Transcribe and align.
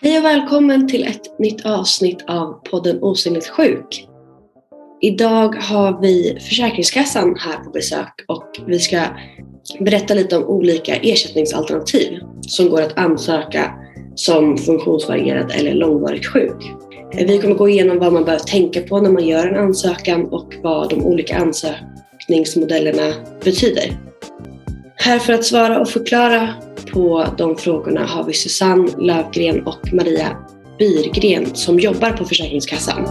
Hej 0.00 0.18
och 0.18 0.24
välkommen 0.24 0.88
till 0.88 1.04
ett 1.04 1.38
nytt 1.38 1.66
avsnitt 1.66 2.24
av 2.26 2.52
podden 2.70 3.02
Osynligt 3.02 3.48
sjuk. 3.48 4.08
Idag 5.00 5.54
har 5.54 6.00
vi 6.00 6.38
Försäkringskassan 6.40 7.36
här 7.38 7.64
på 7.64 7.70
besök 7.70 8.24
och 8.28 8.60
vi 8.66 8.78
ska 8.78 9.00
berätta 9.80 10.14
lite 10.14 10.36
om 10.36 10.44
olika 10.44 10.96
ersättningsalternativ 10.96 12.20
som 12.40 12.68
går 12.68 12.82
att 12.82 12.98
ansöka 12.98 13.74
som 14.14 14.58
funktionsvarierad 14.58 15.52
eller 15.54 15.74
långvarigt 15.74 16.26
sjuk. 16.26 16.72
Vi 17.12 17.38
kommer 17.38 17.54
gå 17.54 17.68
igenom 17.68 17.98
vad 17.98 18.12
man 18.12 18.24
bör 18.24 18.38
tänka 18.38 18.80
på 18.80 19.00
när 19.00 19.10
man 19.10 19.26
gör 19.26 19.46
en 19.46 19.56
ansökan 19.56 20.24
och 20.24 20.54
vad 20.62 20.90
de 20.90 21.04
olika 21.04 21.36
ansökningsmodellerna 21.36 23.12
betyder. 23.44 24.13
Här 24.96 25.18
för 25.18 25.32
att 25.32 25.44
svara 25.44 25.80
och 25.80 25.88
förklara 25.88 26.48
på 26.92 27.26
de 27.38 27.56
frågorna 27.56 28.06
har 28.06 28.24
vi 28.24 28.32
Susanne 28.32 28.88
Lövgren 28.98 29.66
och 29.66 29.92
Maria 29.92 30.36
Byrgren 30.78 31.54
som 31.54 31.80
jobbar 31.80 32.10
på 32.10 32.24
Försäkringskassan. 32.24 33.02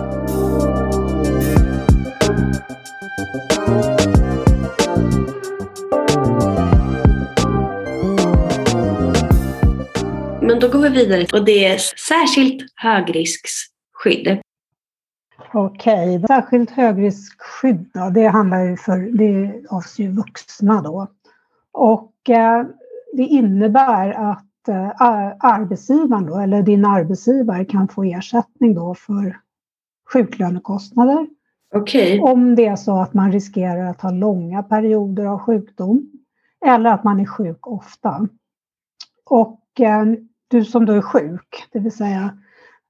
Men 10.41 10.59
då 10.59 10.67
går 10.67 10.79
vi 10.79 10.89
vidare 10.89 11.27
och 11.33 11.45
det 11.45 11.65
är 11.65 11.77
särskilt 12.07 12.63
högriskskydd. 12.75 14.39
Okej, 15.53 16.15
okay. 16.15 16.27
särskilt 16.27 16.71
högriskskydd 16.71 17.89
då, 17.93 18.09
det 18.09 18.27
handlar 18.27 18.65
ju 18.65 18.77
för, 18.77 19.17
det 19.17 19.63
avser 19.69 20.03
ju 20.03 20.11
vuxna 20.11 20.81
då. 20.81 21.07
Och 21.73 22.29
eh, 22.29 22.65
det 23.13 23.23
innebär 23.23 24.31
att 24.31 24.67
eh, 24.67 24.91
arbetsgivaren 25.39 26.25
då, 26.25 26.37
eller 26.37 26.61
din 26.63 26.85
arbetsgivare 26.85 27.65
kan 27.65 27.87
få 27.87 28.03
ersättning 28.03 28.73
då 28.73 28.95
för 28.95 29.39
sjuklönekostnader. 30.13 31.27
Okay. 31.75 32.19
Om 32.19 32.55
det 32.55 32.65
är 32.65 32.75
så 32.75 32.99
att 32.99 33.13
man 33.13 33.31
riskerar 33.31 33.85
att 33.85 34.01
ha 34.01 34.11
långa 34.11 34.63
perioder 34.63 35.25
av 35.25 35.39
sjukdom 35.39 36.11
eller 36.65 36.89
att 36.89 37.03
man 37.03 37.19
är 37.19 37.25
sjuk 37.25 37.67
ofta. 37.67 38.27
Och 39.25 39.61
eh, 39.79 40.05
du 40.47 40.65
som 40.65 40.85
då 40.85 40.93
är 40.93 41.01
sjuk, 41.01 41.67
det 41.71 41.79
vill 41.79 41.91
säga 41.91 42.37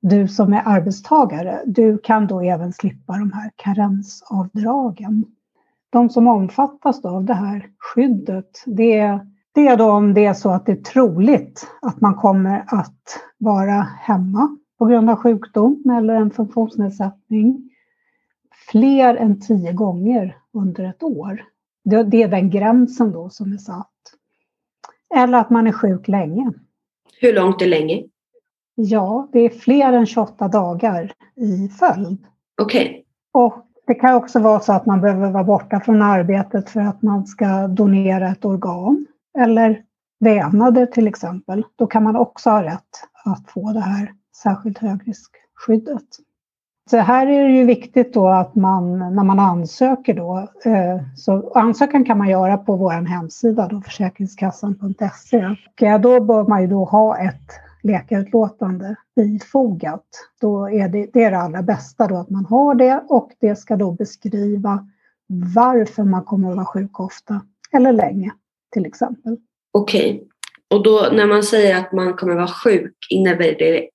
du 0.01 0.27
som 0.27 0.53
är 0.53 0.61
arbetstagare, 0.65 1.61
du 1.65 1.97
kan 1.97 2.27
då 2.27 2.41
även 2.41 2.73
slippa 2.73 3.13
de 3.13 3.31
här 3.31 3.51
karensavdragen. 3.55 5.25
De 5.93 6.09
som 6.09 6.27
omfattas 6.27 7.05
av 7.05 7.23
det 7.23 7.33
här 7.33 7.69
skyddet, 7.77 8.63
det 8.65 8.97
är, 8.97 9.27
det 9.51 9.67
är 9.67 9.77
då 9.77 9.91
om 9.91 10.13
det 10.13 10.25
är 10.25 10.33
så 10.33 10.49
att 10.49 10.65
det 10.65 10.71
är 10.71 10.83
troligt 10.83 11.67
att 11.81 12.01
man 12.01 12.15
kommer 12.15 12.63
att 12.67 13.19
vara 13.37 13.87
hemma 14.01 14.57
på 14.79 14.85
grund 14.85 15.09
av 15.09 15.15
sjukdom 15.15 15.83
eller 15.97 16.13
en 16.13 16.31
funktionsnedsättning 16.31 17.69
fler 18.71 19.15
än 19.15 19.41
tio 19.41 19.73
gånger 19.73 20.37
under 20.53 20.83
ett 20.83 21.03
år. 21.03 21.43
Det 21.83 22.23
är 22.23 22.27
den 22.27 22.49
gränsen 22.49 23.11
då 23.11 23.29
som 23.29 23.53
är 23.53 23.57
satt. 23.57 23.89
Eller 25.15 25.37
att 25.37 25.49
man 25.49 25.67
är 25.67 25.71
sjuk 25.71 26.07
länge. 26.07 26.51
Hur 27.19 27.33
långt 27.33 27.61
är 27.61 27.67
länge? 27.67 28.03
Ja, 28.75 29.29
det 29.31 29.39
är 29.39 29.49
fler 29.49 29.93
än 29.93 30.05
28 30.05 30.47
dagar 30.47 31.13
i 31.35 31.69
följd. 31.69 32.25
Okej. 32.61 32.89
Okay. 32.89 33.03
Och 33.31 33.72
det 33.87 33.93
kan 33.93 34.15
också 34.15 34.39
vara 34.39 34.59
så 34.59 34.73
att 34.73 34.85
man 34.85 35.01
behöver 35.01 35.31
vara 35.31 35.43
borta 35.43 35.79
från 35.79 36.01
arbetet 36.01 36.69
för 36.69 36.79
att 36.79 37.01
man 37.01 37.25
ska 37.25 37.67
donera 37.67 38.27
ett 38.27 38.45
organ 38.45 39.05
eller 39.39 39.81
vävnader 40.19 40.85
till 40.85 41.07
exempel. 41.07 41.63
Då 41.75 41.87
kan 41.87 42.03
man 42.03 42.15
också 42.15 42.49
ha 42.49 42.63
rätt 42.63 42.89
att 43.25 43.51
få 43.51 43.73
det 43.73 43.79
här 43.79 44.11
särskilt 44.43 44.77
högriskskyddet. 44.77 46.07
Så 46.89 46.97
här 46.97 47.27
är 47.27 47.43
det 47.43 47.53
ju 47.53 47.65
viktigt 47.65 48.13
då 48.13 48.27
att 48.27 48.55
man 48.55 48.99
när 49.15 49.23
man 49.23 49.39
ansöker 49.39 50.13
då, 50.13 50.47
eh, 50.65 51.01
så 51.15 51.51
ansökan 51.55 52.05
kan 52.05 52.17
man 52.17 52.29
göra 52.29 52.57
på 52.57 52.75
vår 52.75 52.91
hemsida 52.91 53.67
då 53.67 53.81
försäkringskassan.se 53.81 55.45
och 55.45 55.83
eh, 55.83 56.01
då 56.01 56.19
bör 56.19 56.43
man 56.43 56.61
ju 56.61 56.67
då 56.67 56.85
ha 56.85 57.17
ett 57.17 57.62
läkarutlåtande 57.83 58.95
bifogat. 59.15 60.05
Då 60.41 60.69
är 60.69 60.89
det, 60.89 61.09
det 61.13 61.23
är 61.23 61.31
det 61.31 61.37
allra 61.37 61.61
bästa 61.61 62.07
då 62.07 62.15
att 62.15 62.29
man 62.29 62.45
har 62.45 62.75
det 62.75 63.03
och 63.09 63.31
det 63.39 63.55
ska 63.55 63.75
då 63.75 63.91
beskriva 63.91 64.87
varför 65.55 66.03
man 66.03 66.23
kommer 66.23 66.49
att 66.49 66.55
vara 66.55 66.65
sjuk 66.65 66.99
ofta 66.99 67.41
eller 67.73 67.93
länge 67.93 68.31
till 68.71 68.85
exempel. 68.85 69.37
Okej. 69.71 70.13
Okay. 70.13 70.27
Och 70.73 70.83
då 70.83 71.09
när 71.11 71.27
man 71.27 71.43
säger 71.43 71.77
att 71.77 71.91
man 71.91 72.13
kommer 72.13 72.33
att 72.33 72.37
vara 72.37 72.47
sjuk, 72.47 72.95
innebär 73.09 73.55
det, 73.59 73.89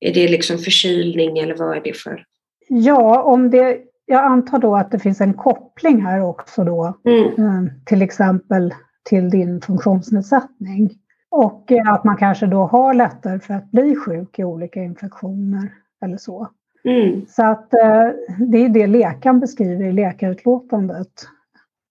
är 0.00 0.14
det 0.14 0.28
liksom 0.28 0.58
förkylning 0.58 1.38
eller 1.38 1.56
vad 1.56 1.76
är 1.76 1.80
det 1.80 1.96
för? 1.96 2.24
Ja, 2.68 3.22
om 3.22 3.50
det, 3.50 3.78
jag 4.06 4.24
antar 4.24 4.58
då 4.58 4.76
att 4.76 4.90
det 4.90 4.98
finns 4.98 5.20
en 5.20 5.34
koppling 5.34 6.02
här 6.02 6.20
också 6.20 6.64
då, 6.64 6.98
mm. 7.04 7.24
Eh, 7.24 7.72
till 7.84 8.02
exempel 8.02 8.74
till 9.02 9.30
din 9.30 9.60
funktionsnedsättning. 9.60 10.90
Och 11.32 11.72
eh, 11.72 11.92
att 11.92 12.04
man 12.04 12.16
kanske 12.16 12.46
då 12.46 12.64
har 12.64 12.94
lättare 12.94 13.38
för 13.38 13.54
att 13.54 13.70
bli 13.70 13.96
sjuk 13.96 14.38
i 14.38 14.44
olika 14.44 14.82
infektioner 14.82 15.72
eller 16.04 16.16
så. 16.16 16.48
Mm. 16.84 17.26
Så 17.28 17.44
att 17.44 17.74
eh, 17.74 18.08
det 18.38 18.58
är 18.58 18.68
det 18.68 18.86
läkaren 18.86 19.40
beskriver 19.40 19.84
i 19.84 19.92
läkarutlåtandet. 19.92 21.12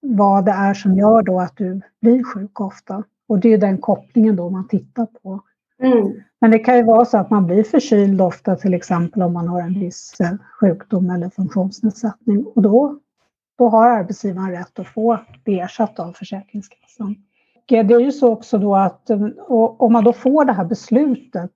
Vad 0.02 0.46
det 0.46 0.52
är 0.52 0.74
som 0.74 0.96
gör 0.96 1.22
då 1.22 1.40
att 1.40 1.58
du 1.58 1.82
blir 2.02 2.24
sjuk 2.24 2.60
ofta. 2.60 3.04
Och 3.28 3.40
det 3.40 3.54
är 3.54 3.58
den 3.58 3.78
kopplingen 3.78 4.36
då 4.36 4.50
man 4.50 4.68
tittar 4.68 5.06
på. 5.06 5.42
Mm. 5.84 6.14
Men 6.42 6.52
det 6.52 6.60
kan 6.60 6.78
ju 6.78 6.84
vara 6.84 7.06
så 7.06 7.18
att 7.18 7.30
man 7.30 7.46
blir 7.46 7.64
förkyld 7.64 8.22
ofta 8.22 8.56
till 8.56 8.74
exempel 8.74 9.22
om 9.22 9.34
man 9.34 9.48
har 9.48 9.62
en 9.62 9.80
viss 9.80 10.22
eh, 10.22 10.34
sjukdom 10.60 11.10
eller 11.10 11.30
funktionsnedsättning. 11.30 12.46
Och 12.56 12.62
då, 12.62 13.00
då 13.58 13.70
har 13.70 13.90
arbetsgivaren 13.90 14.52
rätt 14.52 14.80
att 14.80 14.88
få 14.88 15.20
det 15.44 15.60
ersatt 15.60 16.00
av 16.00 16.14
Försäkringskassan. 16.14 17.16
Eh, 17.72 17.86
det 17.86 17.94
är 17.94 18.00
ju 18.00 18.12
så 18.12 18.32
också 18.32 18.58
då 18.58 18.76
att 18.76 19.10
eh, 19.10 19.28
om 19.78 19.94
man 19.94 20.04
då 20.04 20.14
får 20.14 20.46
det 20.46 20.54
här 20.54 20.66
beslutet 20.66 21.52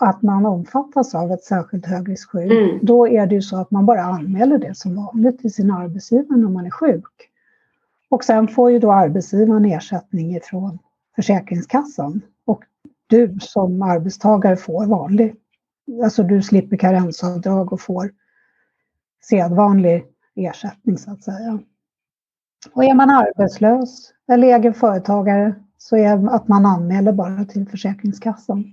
att 0.00 0.22
man 0.22 0.46
omfattas 0.46 1.14
av 1.14 1.32
ett 1.32 1.44
särskilt 1.44 1.86
högriskskydd, 1.86 2.52
mm. 2.52 2.78
då 2.82 3.08
är 3.08 3.26
det 3.26 3.34
ju 3.34 3.42
så 3.42 3.56
att 3.56 3.70
man 3.70 3.86
bara 3.86 4.02
anmäler 4.02 4.58
det 4.58 4.76
som 4.76 4.96
vanligt 4.96 5.40
till 5.40 5.52
sin 5.52 5.70
arbetsgivare 5.70 6.38
när 6.38 6.48
man 6.48 6.66
är 6.66 6.70
sjuk. 6.70 7.30
Och 8.08 8.24
sen 8.24 8.48
får 8.48 8.70
ju 8.70 8.78
då 8.78 8.92
arbetsgivaren 8.92 9.64
ersättning 9.64 10.36
ifrån 10.36 10.78
Försäkringskassan 11.16 12.20
och 12.44 12.64
du 13.06 13.38
som 13.40 13.82
arbetstagare 13.82 14.56
får 14.56 14.86
vanlig, 14.86 15.34
alltså 16.04 16.22
du 16.22 16.42
slipper 16.42 16.76
karensavdrag 16.76 17.72
och 17.72 17.80
får 17.80 18.10
sedvanlig 19.22 20.04
ersättning 20.34 20.98
så 20.98 21.10
att 21.10 21.22
säga. 21.22 21.58
Och 22.72 22.84
är 22.84 22.94
man 22.94 23.10
arbetslös 23.10 24.12
eller 24.32 24.58
egen 24.58 24.74
företagare 24.74 25.54
så 25.78 25.96
är 25.96 26.34
att 26.34 26.48
man 26.48 26.66
anmäler 26.66 27.12
bara 27.12 27.44
till 27.44 27.68
Försäkringskassan 27.68 28.64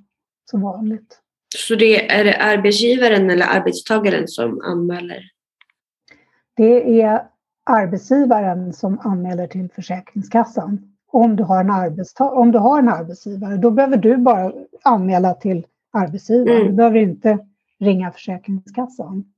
som 0.49 0.61
vanligt. 0.61 1.21
Så 1.55 1.75
det 1.75 2.11
är 2.11 2.23
det 2.23 2.37
arbetsgivaren 2.37 3.29
eller 3.29 3.45
arbetstagaren 3.45 4.27
som 4.27 4.61
anmäler? 4.61 5.23
Det 6.53 7.01
är 7.01 7.21
arbetsgivaren 7.65 8.73
som 8.73 8.99
anmäler 8.99 9.47
till 9.47 9.69
Försäkringskassan. 9.75 10.93
Om 11.11 11.35
du 11.35 11.43
har 11.43 11.59
en, 11.59 12.05
om 12.19 12.51
du 12.51 12.59
har 12.59 12.79
en 12.79 12.89
arbetsgivare, 12.89 13.57
då 13.57 13.71
behöver 13.71 13.97
du 13.97 14.17
bara 14.17 14.53
anmäla 14.83 15.33
till 15.33 15.65
arbetsgivaren. 15.93 16.57
Mm. 16.57 16.67
Du 16.67 16.73
behöver 16.73 16.99
inte 16.99 17.39
ringa 17.79 18.11
Försäkringskassan. 18.11 19.33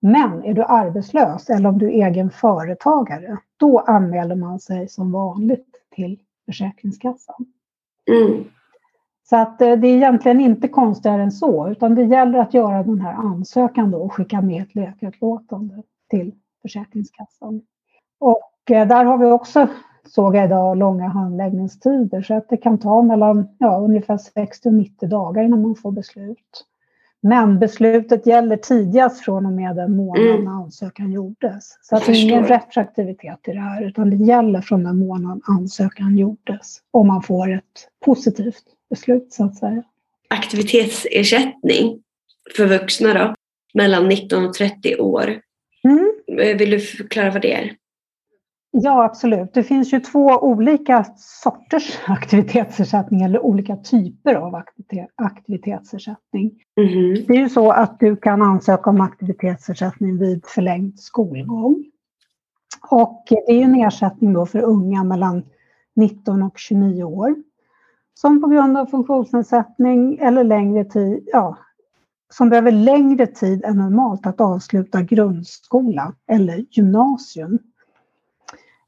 Men 0.00 0.44
är 0.44 0.54
du 0.54 0.62
arbetslös 0.62 1.50
eller 1.50 1.68
om 1.68 1.78
du 1.78 1.86
är 1.86 2.08
egen 2.08 2.30
företagare, 2.30 3.38
då 3.56 3.78
anmäler 3.78 4.36
man 4.36 4.60
sig 4.60 4.88
som 4.88 5.12
vanligt 5.12 5.66
till 5.94 6.18
Försäkringskassan. 6.46 7.46
Mm. 8.10 8.44
Så 9.30 9.36
att 9.36 9.62
eh, 9.62 9.72
det 9.72 9.88
är 9.88 9.96
egentligen 9.96 10.40
inte 10.40 10.68
konstigare 10.68 11.22
än 11.22 11.32
så, 11.32 11.68
utan 11.68 11.94
det 11.94 12.04
gäller 12.04 12.38
att 12.38 12.54
göra 12.54 12.82
den 12.82 13.00
här 13.00 13.12
ansökan 13.14 13.90
då 13.90 13.98
och 13.98 14.12
skicka 14.12 14.40
med 14.40 14.62
ett 14.62 14.74
läkarutlåtande 14.74 15.82
till 16.10 16.34
Försäkringskassan. 16.62 17.62
Och 18.18 18.70
eh, 18.70 18.88
där 18.88 19.04
har 19.04 19.18
vi 19.18 19.26
också, 19.26 19.68
såg 20.06 20.36
jag 20.36 20.44
idag, 20.44 20.76
långa 20.76 21.08
handläggningstider 21.08 22.22
så 22.22 22.34
att 22.34 22.48
det 22.48 22.56
kan 22.56 22.78
ta 22.78 23.02
mellan 23.02 23.48
ja, 23.58 23.78
ungefär 23.78 24.18
60 24.18 24.68
och 24.68 24.74
90 24.74 25.08
dagar 25.08 25.42
innan 25.42 25.62
man 25.62 25.74
får 25.74 25.92
beslut. 25.92 26.64
Men 27.22 27.58
beslutet 27.58 28.26
gäller 28.26 28.56
tidigast 28.56 29.24
från 29.24 29.46
och 29.46 29.52
med 29.52 29.76
den 29.76 29.96
månad 29.96 30.34
mm. 30.34 30.48
ansökan 30.48 31.12
gjordes. 31.12 31.78
Så 31.82 31.96
att 31.96 32.06
det 32.06 32.12
är 32.12 32.22
ingen 32.22 32.46
retroaktivitet 32.46 33.48
i 33.48 33.52
det 33.52 33.60
här, 33.60 33.86
utan 33.86 34.10
det 34.10 34.16
gäller 34.16 34.60
från 34.60 34.84
den 34.84 34.98
månad 34.98 35.40
ansökan 35.44 36.18
gjordes. 36.18 36.80
Om 36.90 37.06
man 37.06 37.22
får 37.22 37.52
ett 37.52 37.88
positivt 38.04 38.64
beslut, 38.90 39.32
så 39.32 39.44
att 39.44 39.56
säga. 39.56 39.82
Aktivitetsersättning 40.28 42.02
för 42.56 42.66
vuxna 42.66 43.14
då, 43.14 43.34
mellan 43.74 44.08
19 44.08 44.46
och 44.46 44.54
30 44.54 44.96
år. 44.96 45.40
Mm. 45.84 46.12
Eh, 46.40 46.56
vill 46.56 46.70
du 46.70 46.80
förklara 46.80 47.30
vad 47.30 47.42
det 47.42 47.52
är? 47.52 47.76
Ja, 48.70 49.04
absolut. 49.04 49.54
Det 49.54 49.62
finns 49.62 49.92
ju 49.92 50.00
två 50.00 50.26
olika 50.26 51.04
sorters 51.16 51.98
aktivitetsersättning 52.06 53.22
eller 53.22 53.40
olika 53.40 53.76
typer 53.76 54.34
av 54.34 54.62
aktivitetsersättning. 55.16 56.52
Mm. 56.80 57.14
Det 57.26 57.32
är 57.32 57.40
ju 57.40 57.48
så 57.48 57.70
att 57.70 58.00
du 58.00 58.16
kan 58.16 58.42
ansöka 58.42 58.90
om 58.90 59.00
aktivitetsersättning 59.00 60.18
vid 60.18 60.46
förlängd 60.46 60.98
skolgång. 60.98 61.84
Och 62.90 63.24
det 63.28 63.60
är 63.60 63.64
en 63.64 63.74
ersättning 63.74 64.32
då 64.32 64.46
för 64.46 64.62
unga 64.62 65.04
mellan 65.04 65.42
19 65.96 66.42
och 66.42 66.58
29 66.58 67.04
år 67.04 67.34
som 68.14 68.40
på 68.40 68.48
grund 68.48 68.76
av 68.76 68.86
funktionsnedsättning 68.86 70.18
eller 70.18 70.44
längre 70.44 70.84
tid, 70.84 71.28
ja, 71.32 71.58
som 72.32 72.48
behöver 72.48 72.72
längre 72.72 73.26
tid 73.26 73.64
än 73.64 73.76
normalt 73.76 74.26
att 74.26 74.40
avsluta 74.40 75.02
grundskola 75.02 76.14
eller 76.26 76.64
gymnasium. 76.70 77.58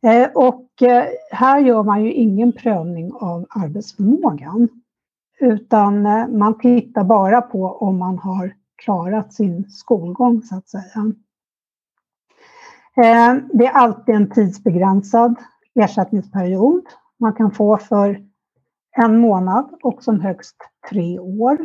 Eh, 0.02 0.31
och 0.35 0.82
eh, 0.82 1.08
här 1.31 1.58
gör 1.61 1.82
man 1.82 2.05
ju 2.05 2.12
ingen 2.12 2.52
prövning 2.52 3.12
av 3.12 3.47
arbetsförmågan 3.50 4.69
utan 5.41 6.06
eh, 6.06 6.29
man 6.29 6.58
tittar 6.58 7.05
bara 7.05 7.41
på 7.41 7.64
om 7.64 7.99
man 7.99 8.19
har 8.19 8.55
klarat 8.85 9.35
sin 9.35 9.70
skolgång 9.70 10.43
så 10.43 10.56
att 10.56 10.69
säga. 10.69 11.12
Det 13.52 13.67
är 13.67 13.70
alltid 13.70 14.14
en 14.14 14.31
tidsbegränsad 14.31 15.35
ersättningsperiod. 15.75 16.82
Man 17.19 17.32
kan 17.32 17.52
få 17.52 17.79
för 17.79 18.20
en 18.97 19.19
månad 19.19 19.70
och 19.82 20.02
som 20.02 20.20
högst 20.20 20.56
tre 20.91 21.19
år. 21.19 21.58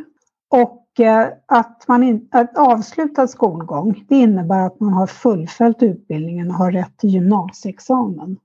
Och 0.55 0.99
eh, 0.99 1.27
att, 1.45 1.87
man 1.87 2.03
in, 2.03 2.27
att 2.31 2.57
avslutad 2.57 3.27
skolgång, 3.27 4.05
det 4.09 4.15
innebär 4.15 4.65
att 4.65 4.79
man 4.79 4.93
har 4.93 5.07
fullföljt 5.07 5.83
utbildningen 5.83 6.47
och 6.47 6.55
har 6.55 6.71
rätt 6.71 6.97
till 6.97 7.09
gymnasieexamen. 7.09 8.37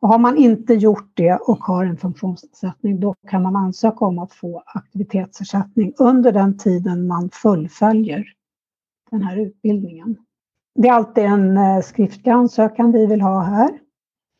Och 0.00 0.08
har 0.08 0.18
man 0.18 0.36
inte 0.36 0.74
gjort 0.74 1.10
det 1.14 1.34
och 1.34 1.58
har 1.58 1.84
en 1.84 1.96
funktionsnedsättning, 1.96 3.00
då 3.00 3.14
kan 3.28 3.42
man 3.42 3.56
ansöka 3.56 4.04
om 4.04 4.18
att 4.18 4.32
få 4.32 4.62
aktivitetsersättning 4.66 5.92
under 5.98 6.32
den 6.32 6.58
tiden 6.58 7.06
man 7.06 7.30
fullföljer 7.32 8.24
den 9.10 9.22
här 9.22 9.36
utbildningen. 9.36 10.16
Det 10.74 10.88
är 10.88 10.92
alltid 10.92 11.24
en 11.24 11.56
eh, 11.56 11.80
skriftlig 11.80 12.32
ansökan 12.32 12.92
vi 12.92 13.06
vill 13.06 13.20
ha 13.20 13.40
här. 13.40 13.70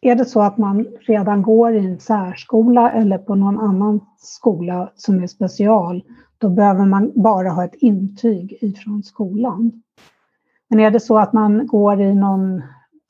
Är 0.00 0.14
det 0.14 0.25
så 0.25 0.40
att 0.40 0.58
man 0.58 0.87
redan 1.00 1.42
går 1.42 1.75
i 1.75 1.87
en 1.87 2.00
särskola 2.00 2.92
eller 2.92 3.19
på 3.19 3.34
någon 3.34 3.58
annan 3.58 4.00
skola 4.19 4.92
som 4.96 5.22
är 5.22 5.26
special, 5.26 6.02
då 6.38 6.49
behöver 6.49 6.85
man 6.85 7.12
bara 7.15 7.50
ha 7.50 7.65
ett 7.65 7.75
intyg 7.75 8.59
ifrån 8.61 9.03
skolan. 9.03 9.83
Men 10.69 10.81
är 10.81 10.91
det 10.91 11.00
så 11.00 11.19
att 11.19 11.33
man 11.33 11.67
går 11.67 12.00
i 12.00 12.15
någon 12.15 12.62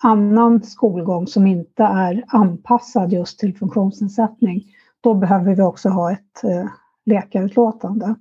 annan 0.03 0.63
skolgång 0.63 1.27
som 1.27 1.47
inte 1.47 1.83
är 1.83 2.25
anpassad 2.29 3.13
just 3.13 3.39
till 3.39 3.57
funktionsnedsättning, 3.57 4.65
då 5.01 5.15
behöver 5.15 5.55
vi 5.55 5.63
också 5.63 5.89
ha 5.89 6.13
ett 6.13 6.45
eh, 6.45 6.67
läkarutlåtande. 7.05 8.15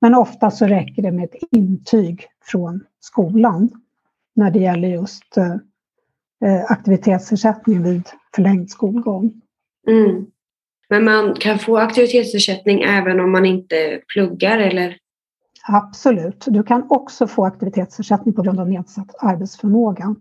Men 0.00 0.14
ofta 0.14 0.50
så 0.50 0.66
räcker 0.66 1.02
det 1.02 1.12
med 1.12 1.24
ett 1.24 1.42
intyg 1.50 2.26
från 2.42 2.84
skolan 3.00 3.70
när 4.34 4.50
det 4.50 4.58
gäller 4.58 4.88
just 4.88 5.36
eh, 5.36 5.54
eh, 6.44 6.70
aktivitetsersättning 6.70 7.82
vid 7.82 8.08
förlängd 8.34 8.70
skolgång. 8.70 9.40
Mm. 9.88 10.26
Men 10.88 11.04
man 11.04 11.34
kan 11.34 11.58
få 11.58 11.76
aktivitetsersättning 11.76 12.82
även 12.82 13.20
om 13.20 13.32
man 13.32 13.46
inte 13.46 14.00
pluggar 14.14 14.58
eller? 14.58 14.96
Absolut. 15.68 16.44
Du 16.46 16.62
kan 16.62 16.86
också 16.88 17.26
få 17.26 17.44
aktivitetsersättning 17.44 18.34
på 18.34 18.42
grund 18.42 18.60
av 18.60 18.68
nedsatt 18.68 19.14
arbetsförmåga. 19.18 20.16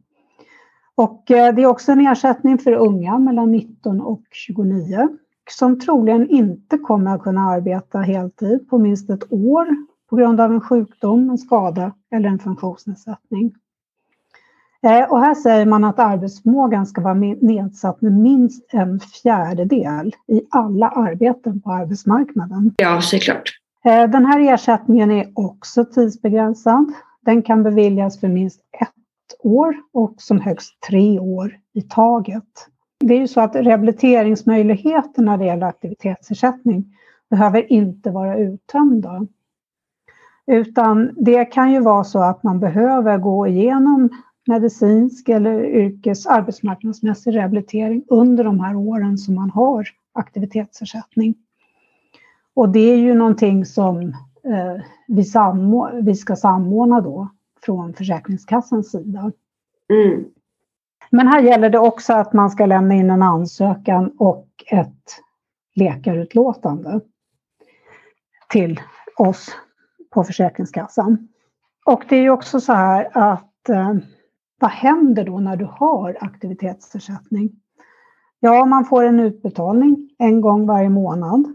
Och 0.95 1.31
eh, 1.31 1.56
det 1.56 1.62
är 1.62 1.65
också 1.65 1.91
en 1.91 2.07
ersättning 2.07 2.57
för 2.57 2.71
unga 2.71 3.19
mellan 3.19 3.51
19 3.51 4.01
och 4.01 4.23
29 4.31 5.09
som 5.50 5.79
troligen 5.79 6.29
inte 6.29 6.77
kommer 6.77 7.15
att 7.15 7.23
kunna 7.23 7.41
arbeta 7.41 8.00
heltid 8.00 8.69
på 8.69 8.77
minst 8.77 9.09
ett 9.09 9.33
år 9.33 9.67
på 10.09 10.15
grund 10.15 10.41
av 10.41 10.51
en 10.51 10.62
sjukdom, 10.62 11.29
en 11.29 11.38
skada 11.38 11.94
eller 12.12 12.29
en 12.29 12.39
funktionsnedsättning. 12.39 13.56
Eh, 14.85 15.11
och 15.11 15.19
här 15.19 15.35
säger 15.35 15.65
man 15.65 15.83
att 15.83 15.99
arbetsförmågan 15.99 16.85
ska 16.85 17.01
vara 17.01 17.13
nedsatt 17.13 18.01
med 18.01 18.11
minst 18.11 18.73
en 18.73 18.99
fjärdedel 18.99 20.15
i 20.27 20.41
alla 20.51 20.89
arbeten 20.89 21.61
på 21.61 21.71
arbetsmarknaden. 21.71 22.73
Ja, 22.77 23.01
såklart. 23.01 23.49
Eh, 23.85 24.09
den 24.09 24.25
här 24.25 24.53
ersättningen 24.53 25.11
är 25.11 25.31
också 25.33 25.85
tidsbegränsad. 25.85 26.93
Den 27.21 27.41
kan 27.41 27.63
beviljas 27.63 28.19
för 28.19 28.27
minst 28.27 28.59
ett 28.81 29.39
år 29.43 29.75
och 29.93 30.13
som 30.17 30.39
högst 30.39 30.79
tre 30.89 31.19
år 31.19 31.57
i 31.73 31.81
taget. 31.81 32.67
Det 32.99 33.13
är 33.13 33.19
ju 33.19 33.27
så 33.27 33.41
att 33.41 33.55
rehabiliteringsmöjligheterna 33.55 35.31
när 35.31 35.38
det 35.38 35.45
gäller 35.45 35.67
aktivitetsersättning 35.67 36.85
behöver 37.29 37.71
inte 37.71 38.11
vara 38.11 38.38
uttömda. 38.38 39.27
Utan 40.47 41.13
det 41.17 41.45
kan 41.45 41.71
ju 41.71 41.79
vara 41.79 42.03
så 42.03 42.19
att 42.23 42.43
man 42.43 42.59
behöver 42.59 43.17
gå 43.17 43.47
igenom 43.47 44.09
medicinsk 44.47 45.30
eller 45.30 45.65
yrkes 45.65 46.25
arbetsmarknadsmässig 46.25 47.36
rehabilitering 47.36 48.03
under 48.07 48.44
de 48.44 48.59
här 48.59 48.75
åren 48.75 49.18
som 49.18 49.36
man 49.36 49.50
har 49.50 49.88
aktivitetsersättning. 50.13 51.36
Och 52.53 52.69
det 52.69 52.80
är 52.80 52.97
ju 52.97 53.13
någonting 53.13 53.65
som 53.65 54.00
eh, 54.44 54.83
vi, 55.07 55.25
vi, 56.01 56.15
ska 56.15 56.36
samordna 56.36 57.01
då 57.01 57.30
från 57.65 57.94
Försäkringskassans 57.94 58.92
sida. 58.92 59.31
Mm. 59.89 60.25
Men 61.09 61.27
här 61.27 61.41
gäller 61.41 61.69
det 61.69 61.80
också 61.80 62.13
att 62.13 62.33
man 62.33 62.50
ska 62.50 62.65
lämna 62.65 62.95
in 62.95 63.09
en 63.09 63.21
ansökan 63.21 64.12
och 64.18 64.48
ett 64.71 65.21
läkarutlåtande 65.75 67.01
till 68.50 68.81
oss 69.18 69.56
på 70.13 70.24
Försäkringskassan. 70.24 71.27
Och 71.86 72.03
det 72.09 72.15
är 72.15 72.21
ju 72.21 72.30
också 72.30 72.59
så 72.59 72.74
här 72.74 73.09
att 73.13 73.69
eh, 73.69 73.94
vad 74.59 74.71
händer 74.71 75.25
då 75.25 75.39
när 75.39 75.55
du 75.55 75.65
har 75.71 76.17
aktivitetsersättning? 76.21 77.49
Ja, 78.39 78.65
man 78.65 78.85
får 78.85 79.03
en 79.03 79.19
utbetalning 79.19 80.09
en 80.17 80.41
gång 80.41 80.65
varje 80.65 80.89
månad. 80.89 81.53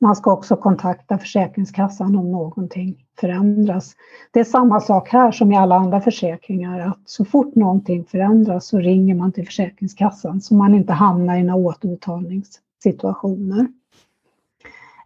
Man 0.00 0.16
ska 0.16 0.32
också 0.32 0.56
kontakta 0.56 1.18
Försäkringskassan 1.18 2.16
om 2.16 2.32
någonting 2.32 3.06
förändras. 3.20 3.94
Det 4.30 4.40
är 4.40 4.44
samma 4.44 4.80
sak 4.80 5.08
här 5.08 5.32
som 5.32 5.52
i 5.52 5.56
alla 5.56 5.76
andra 5.76 6.00
försäkringar, 6.00 6.80
att 6.80 7.00
så 7.04 7.24
fort 7.24 7.54
någonting 7.54 8.04
förändras 8.04 8.66
så 8.66 8.78
ringer 8.78 9.14
man 9.14 9.32
till 9.32 9.46
Försäkringskassan 9.46 10.40
så 10.40 10.54
man 10.54 10.74
inte 10.74 10.92
hamnar 10.92 11.36
i 11.36 11.42
några 11.42 11.68
återbetalningssituationer. 11.68 13.66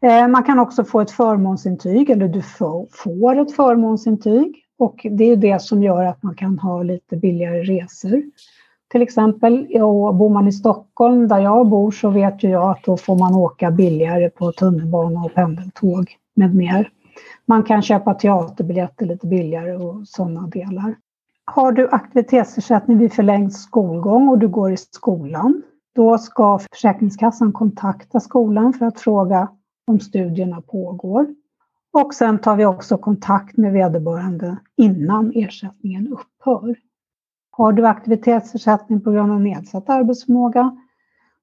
Eh, 0.01 0.29
man 0.29 0.43
kan 0.43 0.59
också 0.59 0.85
få 0.85 1.01
ett 1.01 1.11
förmånsintyg, 1.11 2.11
eller 2.11 2.29
du 2.29 2.43
får 2.43 3.39
ett 3.39 3.57
förmånsintyg 3.57 4.65
och 4.79 5.07
det 5.11 5.25
är 5.25 5.37
det 5.37 5.63
som 5.63 5.83
gör 5.83 6.05
att 6.05 6.23
man 6.23 6.35
kan 6.35 6.59
ha 6.59 6.83
lite 6.83 7.17
billigare 7.17 7.63
resor. 7.63 8.23
Till 8.91 9.03
exempel, 9.03 9.83
och 9.83 10.15
bor 10.15 10.29
man 10.29 10.49
i 10.49 10.53
Stockholm 10.53 11.29
där 11.29 11.39
jag 11.39 11.69
bor 11.69 11.91
så 11.91 12.11
vet 12.11 12.43
ju 12.43 12.49
jag 12.49 12.71
att 12.71 12.85
då 12.85 12.97
får 12.97 13.19
man 13.19 13.35
åka 13.35 13.71
billigare 13.71 14.31
på 14.31 14.53
tunnelbana 14.53 15.21
och 15.21 15.35
pendeltåg 15.35 16.17
med 16.35 16.55
mer. 16.55 16.91
Man 17.47 17.63
kan 17.63 17.83
köpa 17.83 18.15
teaterbiljetter 18.15 19.07
lite 19.07 19.27
billigare 19.27 19.77
och 19.77 20.09
sådana 20.09 20.47
delar. 20.47 20.95
Har 21.45 21.73
du 21.73 21.89
aktivitetsersättning 21.91 22.99
vid 22.99 23.13
förlängd 23.13 23.53
skolgång 23.53 24.29
och 24.29 24.39
du 24.39 24.49
går 24.49 24.73
i 24.73 24.77
skolan, 24.77 25.63
då 25.95 26.19
ska 26.19 26.59
Försäkringskassan 26.73 27.53
kontakta 27.53 28.21
skolan 28.21 28.73
för 28.73 28.87
att 28.87 29.01
fråga 29.01 29.49
om 29.87 30.01
studierna 30.01 30.61
pågår. 30.61 31.27
Och 31.93 32.15
sen 32.15 32.39
tar 32.39 32.57
vi 32.57 32.65
också 32.65 32.99
kontakt 32.99 33.57
med 33.57 33.73
vederbörande 33.73 34.57
innan 34.77 35.33
ersättningen 35.35 36.09
upphör. 36.09 36.77
Har 37.51 37.73
du 37.73 37.87
aktivitetsersättning 37.87 39.01
på 39.01 39.11
grund 39.11 39.33
av 39.33 39.41
nedsatt 39.41 39.89
arbetsförmåga, 39.89 40.77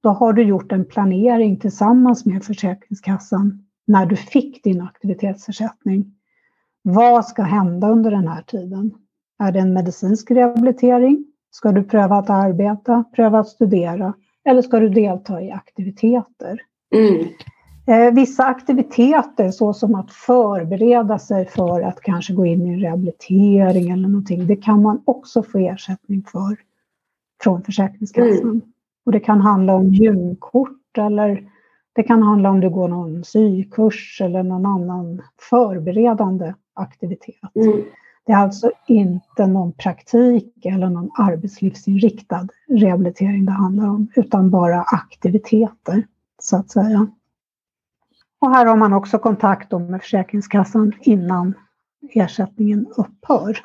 då 0.01 0.09
har 0.09 0.33
du 0.33 0.43
gjort 0.43 0.71
en 0.71 0.85
planering 0.85 1.59
tillsammans 1.59 2.25
med 2.25 2.43
Försäkringskassan 2.43 3.65
när 3.87 4.05
du 4.05 4.15
fick 4.15 4.63
din 4.63 4.81
aktivitetsersättning. 4.81 6.15
Vad 6.81 7.25
ska 7.25 7.41
hända 7.41 7.89
under 7.89 8.11
den 8.11 8.27
här 8.27 8.41
tiden? 8.41 8.91
Är 9.39 9.51
det 9.51 9.59
en 9.59 9.73
medicinsk 9.73 10.31
rehabilitering? 10.31 11.25
Ska 11.51 11.71
du 11.71 11.83
pröva 11.83 12.15
att 12.15 12.29
arbeta, 12.29 13.03
pröva 13.15 13.39
att 13.39 13.47
studera 13.47 14.13
eller 14.45 14.61
ska 14.61 14.79
du 14.79 14.89
delta 14.89 15.41
i 15.41 15.51
aktiviteter? 15.51 16.61
Mm. 16.95 17.27
Eh, 17.87 18.13
vissa 18.13 18.45
aktiviteter 18.45 19.51
såsom 19.51 19.95
att 19.95 20.11
förbereda 20.11 21.19
sig 21.19 21.45
för 21.45 21.81
att 21.81 22.01
kanske 22.01 22.33
gå 22.33 22.45
in 22.45 22.67
i 22.67 22.73
en 22.73 22.79
rehabilitering 22.79 23.89
eller 23.89 24.07
någonting, 24.07 24.47
det 24.47 24.55
kan 24.55 24.81
man 24.81 25.01
också 25.05 25.43
få 25.43 25.57
ersättning 25.57 26.23
för 26.31 26.57
från 27.43 27.63
Försäkringskassan. 27.63 28.43
Mm. 28.43 28.61
Och 29.05 29.11
det 29.11 29.19
kan 29.19 29.41
handla 29.41 29.73
om 29.73 29.93
gymkort 29.93 30.97
eller 30.97 31.49
det 31.93 32.03
kan 32.03 32.23
handla 32.23 32.49
om 32.49 32.59
du 32.59 32.69
går 32.69 32.87
någon 32.87 33.23
sykurs 33.23 34.21
eller 34.21 34.43
någon 34.43 34.65
annan 34.65 35.21
förberedande 35.49 36.53
aktivitet. 36.73 37.55
Mm. 37.55 37.83
Det 38.25 38.31
är 38.31 38.37
alltså 38.37 38.71
inte 38.87 39.47
någon 39.47 39.73
praktik 39.73 40.65
eller 40.65 40.89
någon 40.89 41.09
arbetslivsinriktad 41.17 42.47
rehabilitering 42.67 43.45
det 43.45 43.51
handlar 43.51 43.89
om, 43.89 44.07
utan 44.15 44.49
bara 44.49 44.81
aktiviteter, 44.81 46.07
så 46.39 46.57
att 46.57 46.71
säga. 46.71 47.07
Och 48.45 48.51
här 48.51 48.65
har 48.65 48.75
man 48.75 48.93
också 48.93 49.17
kontakt 49.17 49.71
med 49.71 50.01
Försäkringskassan 50.01 50.93
innan 51.01 51.53
ersättningen 52.13 52.87
upphör. 52.97 53.57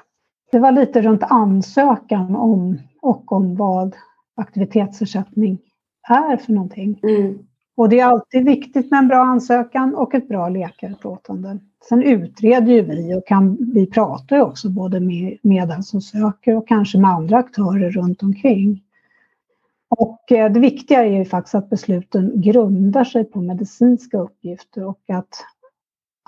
Det 0.52 0.58
var 0.58 0.72
lite 0.72 1.02
runt 1.02 1.22
ansökan 1.22 2.36
om 2.36 2.78
och 3.02 3.32
om 3.32 3.56
vad 3.56 3.96
aktivitetsersättning 4.36 5.58
är 6.08 6.36
för 6.36 6.52
någonting. 6.52 7.00
Mm. 7.02 7.38
Och 7.76 7.88
det 7.88 8.00
är 8.00 8.06
alltid 8.06 8.44
viktigt 8.44 8.90
med 8.90 8.98
en 8.98 9.08
bra 9.08 9.18
ansökan 9.18 9.94
och 9.94 10.14
ett 10.14 10.28
bra 10.28 10.48
läkarutlåtande. 10.48 11.58
Sen 11.88 12.02
utreder 12.02 12.72
ju 12.72 12.82
vi 12.82 13.14
och 13.14 13.26
kan, 13.26 13.56
vi 13.74 13.86
pratar 13.86 14.36
ju 14.36 14.42
också 14.42 14.68
både 14.70 15.00
med, 15.00 15.38
med 15.42 15.68
den 15.68 15.82
som 15.82 16.00
söker 16.00 16.56
och 16.56 16.68
kanske 16.68 16.98
med 16.98 17.10
andra 17.10 17.36
aktörer 17.38 17.90
runt 17.90 18.22
omkring. 18.22 18.82
Och 19.90 20.32
eh, 20.32 20.52
det 20.52 20.60
viktiga 20.60 21.04
är 21.04 21.18
ju 21.18 21.24
faktiskt 21.24 21.54
att 21.54 21.70
besluten 21.70 22.32
grundar 22.34 23.04
sig 23.04 23.24
på 23.24 23.40
medicinska 23.40 24.18
uppgifter 24.18 24.84
och 24.84 25.00
att 25.12 25.44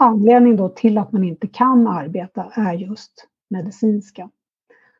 anledningen 0.00 0.56
då 0.56 0.68
till 0.68 0.98
att 0.98 1.12
man 1.12 1.24
inte 1.24 1.46
kan 1.46 1.86
arbeta 1.86 2.52
är 2.54 2.72
just 2.72 3.26
medicinska. 3.50 4.30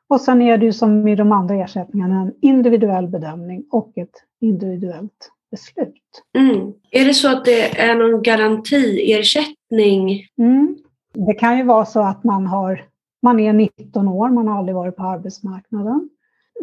Och 0.08 0.20
sen 0.20 0.42
är 0.42 0.58
det 0.58 0.66
ju 0.66 0.72
som 0.72 1.08
i 1.08 1.16
de 1.16 1.32
andra 1.32 1.54
ersättningarna 1.54 2.20
en 2.20 2.32
individuell 2.40 3.08
bedömning 3.08 3.64
och 3.70 3.98
ett 3.98 4.22
individuellt 4.40 5.30
beslut. 5.50 6.22
Mm. 6.38 6.72
Är 6.90 7.04
det 7.04 7.14
så 7.14 7.28
att 7.28 7.44
det 7.44 7.80
är 7.80 7.94
någon 7.94 8.22
garantiersättning? 8.22 10.26
Mm. 10.38 10.76
Det 11.14 11.34
kan 11.34 11.58
ju 11.58 11.64
vara 11.64 11.84
så 11.84 12.00
att 12.00 12.24
man, 12.24 12.46
har, 12.46 12.84
man 13.22 13.40
är 13.40 13.52
19 13.52 14.08
år, 14.08 14.28
man 14.28 14.48
har 14.48 14.58
aldrig 14.58 14.74
varit 14.74 14.96
på 14.96 15.02
arbetsmarknaden. 15.02 16.08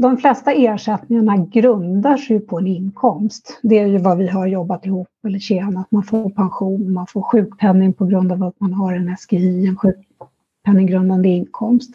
De 0.02 0.18
flesta 0.18 0.52
ersättningarna 0.52 1.38
grundar 1.38 2.18
sig 2.18 2.40
på 2.40 2.60
en 2.60 2.68
inkomst. 2.68 3.60
Det 3.64 3.80
är 3.80 3.88
ju 3.88 3.98
vad 3.98 4.18
vi 4.18 4.28
har 4.28 4.48
jobbat 4.48 4.86
ihop 4.86 5.08
eller 5.28 5.40
tjänat. 5.40 5.92
Man 5.92 6.04
får 6.04 6.30
pension, 6.30 6.94
man 6.94 7.08
får 7.08 7.22
sjukpenning 7.22 7.94
på 7.94 8.06
grund 8.06 8.32
av 8.32 8.44
att 8.44 8.60
man 8.60 8.74
har 8.74 8.94
en 8.94 9.18
SGI, 9.18 9.68
en 9.68 9.78
sjukpenninggrundande 9.78 11.30
inkomst. 11.30 11.92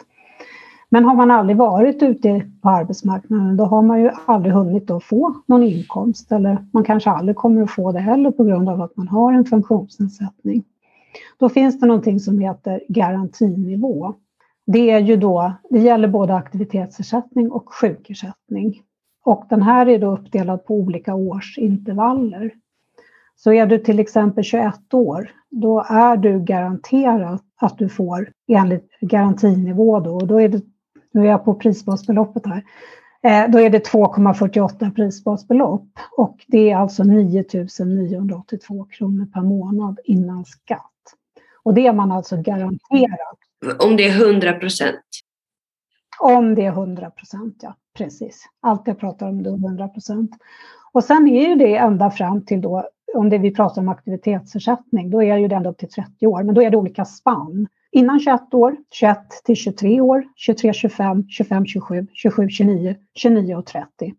Men 0.89 1.05
har 1.05 1.15
man 1.15 1.31
aldrig 1.31 1.57
varit 1.57 2.03
ute 2.03 2.41
på 2.61 2.69
arbetsmarknaden 2.69 3.57
då 3.57 3.65
har 3.65 3.81
man 3.81 4.01
ju 4.01 4.11
aldrig 4.25 4.53
hunnit 4.53 4.91
att 4.91 5.03
få 5.03 5.35
någon 5.45 5.63
inkomst 5.63 6.31
eller 6.31 6.65
man 6.71 6.83
kanske 6.83 7.09
aldrig 7.09 7.35
kommer 7.35 7.61
att 7.61 7.71
få 7.71 7.91
det 7.91 7.99
heller 7.99 8.31
på 8.31 8.43
grund 8.43 8.69
av 8.69 8.81
att 8.81 8.97
man 8.97 9.07
har 9.07 9.33
en 9.33 9.45
funktionsnedsättning. 9.45 10.63
Då 11.37 11.49
finns 11.49 11.79
det 11.79 11.85
någonting 11.85 12.19
som 12.19 12.39
heter 12.39 12.81
garantinivå. 12.87 14.13
Det 14.65 14.91
är 14.91 14.99
ju 14.99 15.15
då, 15.15 15.53
det 15.69 15.79
gäller 15.79 16.07
både 16.07 16.35
aktivitetsersättning 16.35 17.51
och 17.51 17.73
sjukersättning. 17.73 18.81
Och 19.23 19.45
den 19.49 19.61
här 19.61 19.87
är 19.87 19.99
då 19.99 20.11
uppdelad 20.11 20.65
på 20.65 20.75
olika 20.75 21.15
årsintervaller. 21.15 22.51
Så 23.35 23.53
är 23.53 23.65
du 23.65 23.77
till 23.77 23.99
exempel 23.99 24.43
21 24.43 24.93
år, 24.93 25.31
då 25.49 25.85
är 25.89 26.17
du 26.17 26.39
garanterad 26.39 27.39
att 27.61 27.77
du 27.77 27.89
får 27.89 28.31
enligt 28.47 28.89
garantinivå 29.01 29.99
då. 29.99 30.15
Och 30.15 30.27
då 30.27 30.41
är 30.41 30.49
det 30.49 30.61
nu 31.15 31.21
är 31.21 31.25
jag 31.25 31.45
på 31.45 31.53
prisbasbeloppet 31.53 32.43
här, 32.45 32.63
eh, 33.23 33.51
då 33.51 33.59
är 33.59 33.69
det 33.69 33.87
2,48 33.87 34.91
prisbasbelopp 34.95 35.87
och 36.17 36.45
det 36.47 36.71
är 36.71 36.77
alltså 36.77 37.03
9 37.03 37.45
982 37.79 38.85
kronor 38.89 39.25
per 39.25 39.41
månad 39.41 39.99
innan 40.05 40.45
skatt. 40.45 40.91
Och 41.63 41.73
det 41.73 41.87
är 41.87 41.93
man 41.93 42.11
alltså 42.11 42.37
garanterad. 42.41 43.37
Om 43.79 43.97
det 43.97 44.07
är 44.07 44.25
100 44.25 44.53
procent? 44.53 45.01
Om 46.19 46.55
det 46.55 46.65
är 46.65 46.71
100 46.71 47.09
procent, 47.09 47.59
ja. 47.61 47.75
Precis. 47.97 48.45
Allt 48.61 48.81
jag 48.85 48.99
pratar 48.99 49.29
om 49.29 49.43
det 49.43 49.49
är 49.49 49.53
100 49.53 49.87
procent. 49.87 50.31
Och 50.91 51.03
sen 51.03 51.27
är 51.27 51.49
ju 51.49 51.55
det 51.55 51.75
ända 51.75 52.11
fram 52.11 52.45
till 52.45 52.61
då, 52.61 52.89
om 53.13 53.29
det 53.29 53.37
vi 53.37 53.51
pratar 53.51 53.81
om 53.81 53.89
aktivitetsersättning, 53.89 55.09
då 55.09 55.23
är 55.23 55.37
ju 55.37 55.47
det 55.47 55.55
ända 55.55 55.69
upp 55.69 55.77
till 55.77 55.89
30 55.89 56.27
år, 56.27 56.43
men 56.43 56.55
då 56.55 56.61
är 56.61 56.69
det 56.69 56.77
olika 56.77 57.05
spann 57.05 57.67
innan 57.91 58.19
21 58.19 58.53
år, 58.53 58.77
21 58.91 59.17
till 59.45 59.55
23 59.55 60.01
år, 60.01 60.23
23, 60.35 60.73
25, 60.73 61.27
25, 61.29 61.65
27, 61.65 62.07
27, 62.13 62.49
29, 62.49 62.95
29 63.15 63.55
och 63.55 63.65
30. 63.65 64.13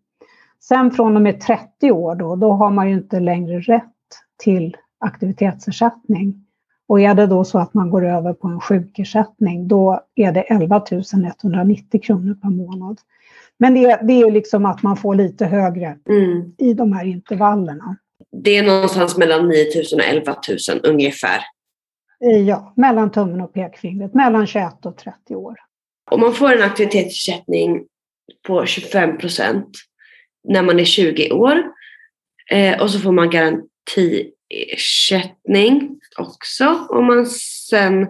Sen 0.59 0.91
från 0.91 1.15
och 1.15 1.21
med 1.21 1.41
30 1.41 1.91
år 1.91 2.15
då, 2.15 2.35
då 2.35 2.51
har 2.51 2.71
man 2.71 2.89
ju 2.89 2.95
inte 2.95 3.19
längre 3.19 3.59
rätt 3.59 3.83
till 4.37 4.77
aktivitetsersättning. 4.99 6.46
Och 6.87 7.01
är 7.01 7.15
det 7.15 7.27
då 7.27 7.43
så 7.43 7.59
att 7.59 7.73
man 7.73 7.89
går 7.89 8.05
över 8.05 8.33
på 8.33 8.47
en 8.47 8.61
sjukersättning, 8.61 9.67
då 9.67 10.01
är 10.15 10.31
det 10.31 10.41
11 10.41 10.81
190 11.41 12.01
kronor 12.01 12.33
per 12.41 12.49
månad. 12.49 12.97
Men 13.57 13.73
det, 13.73 13.99
det 14.03 14.21
är 14.21 14.31
liksom 14.31 14.65
att 14.65 14.83
man 14.83 14.97
får 14.97 15.15
lite 15.15 15.45
högre 15.45 15.97
mm. 16.09 16.53
i 16.57 16.73
de 16.73 16.93
här 16.93 17.05
intervallerna. 17.05 17.97
Det 18.31 18.57
är 18.57 18.63
någonstans 18.63 19.17
mellan 19.17 19.47
9 19.47 19.65
000 19.93 20.01
och 20.01 20.05
11 20.05 20.35
000 20.69 20.79
ungefär. 20.83 21.41
Ja, 22.47 22.73
mellan 22.75 23.11
tummen 23.11 23.41
och 23.41 23.53
pekfingret, 23.53 24.13
mellan 24.13 24.47
21 24.47 24.85
och 24.85 24.97
30 24.97 25.35
år. 25.35 25.55
Om 26.11 26.19
man 26.19 26.33
får 26.33 26.53
en 26.53 26.61
aktivitetsersättning 26.61 27.83
på 28.47 28.65
25 28.65 29.17
procent 29.17 29.67
när 30.47 30.61
man 30.61 30.79
är 30.79 30.85
20 30.85 31.31
år 31.31 31.63
eh, 32.51 32.81
och 32.81 32.91
så 32.91 32.99
får 32.99 33.11
man 33.11 33.29
garantiersättning 34.49 35.99
också 36.17 36.87
om 36.89 37.05
man 37.05 37.25
sen 37.69 38.07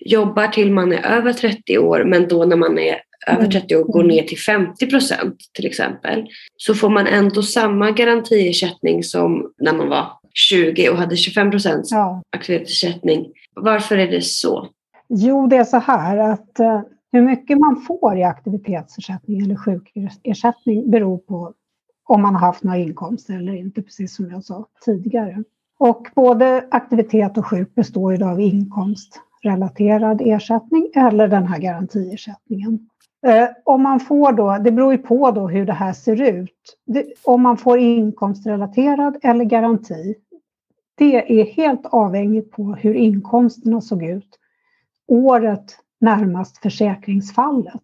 jobbar 0.00 0.48
till 0.48 0.72
man 0.72 0.92
är 0.92 1.02
över 1.02 1.32
30 1.32 1.78
år 1.78 2.04
men 2.04 2.28
då 2.28 2.44
när 2.44 2.56
man 2.56 2.78
är 2.78 3.02
över 3.26 3.46
30 3.46 3.76
år 3.76 3.84
går 3.84 4.02
ner 4.02 4.22
till 4.22 4.38
50 4.38 4.86
procent 4.86 5.36
till 5.54 5.66
exempel 5.66 6.26
så 6.56 6.74
får 6.74 6.90
man 6.90 7.06
ändå 7.06 7.42
samma 7.42 7.90
garantiersättning 7.90 9.04
som 9.04 9.52
när 9.58 9.72
man 9.72 9.88
var 9.88 10.06
20 10.34 10.88
och 10.88 10.96
hade 10.96 11.16
25 11.16 11.50
procents 11.50 11.90
ja. 11.92 12.22
aktivitetsersättning. 12.30 13.26
Varför 13.54 13.98
är 13.98 14.10
det 14.10 14.22
så? 14.22 14.68
Jo, 15.08 15.46
det 15.46 15.56
är 15.56 15.64
så 15.64 15.76
här 15.76 16.16
att 16.16 16.60
uh, 16.60 16.80
hur 17.12 17.22
mycket 17.22 17.58
man 17.58 17.76
får 17.80 18.18
i 18.18 18.22
aktivitetsersättning 18.22 19.40
eller 19.40 19.56
sjukersättning 19.56 20.90
beror 20.90 21.18
på 21.18 21.52
om 22.06 22.22
man 22.22 22.34
har 22.34 22.40
haft 22.40 22.62
några 22.62 22.78
inkomster 22.78 23.34
eller 23.34 23.54
inte, 23.54 23.82
precis 23.82 24.16
som 24.16 24.30
jag 24.30 24.44
sa 24.44 24.66
tidigare. 24.84 25.44
Och 25.78 26.08
både 26.14 26.66
aktivitet 26.70 27.38
och 27.38 27.46
sjuk 27.46 27.74
består 27.74 28.16
ju 28.16 28.24
av 28.24 28.40
inkomstrelaterad 28.40 30.20
ersättning 30.24 30.90
eller 30.94 31.28
den 31.28 31.46
här 31.46 31.58
garantiersättningen. 31.58 32.88
Eh, 33.26 33.48
om 33.64 33.82
man 33.82 34.00
får 34.00 34.32
då, 34.32 34.58
det 34.64 34.72
beror 34.72 34.92
ju 34.92 34.98
på 34.98 35.30
då 35.30 35.48
hur 35.48 35.66
det 35.66 35.72
här 35.72 35.92
ser 35.92 36.22
ut. 36.22 36.78
Det, 36.86 37.06
om 37.24 37.42
man 37.42 37.56
får 37.56 37.78
inkomstrelaterad 37.78 39.16
eller 39.22 39.44
garanti, 39.44 40.14
det 40.94 41.40
är 41.40 41.44
helt 41.44 41.86
avhängigt 41.86 42.50
på 42.50 42.74
hur 42.74 42.94
inkomsterna 42.94 43.80
såg 43.80 44.04
ut 44.04 44.38
året 45.08 45.78
närmast 46.00 46.58
försäkringsfallet. 46.58 47.82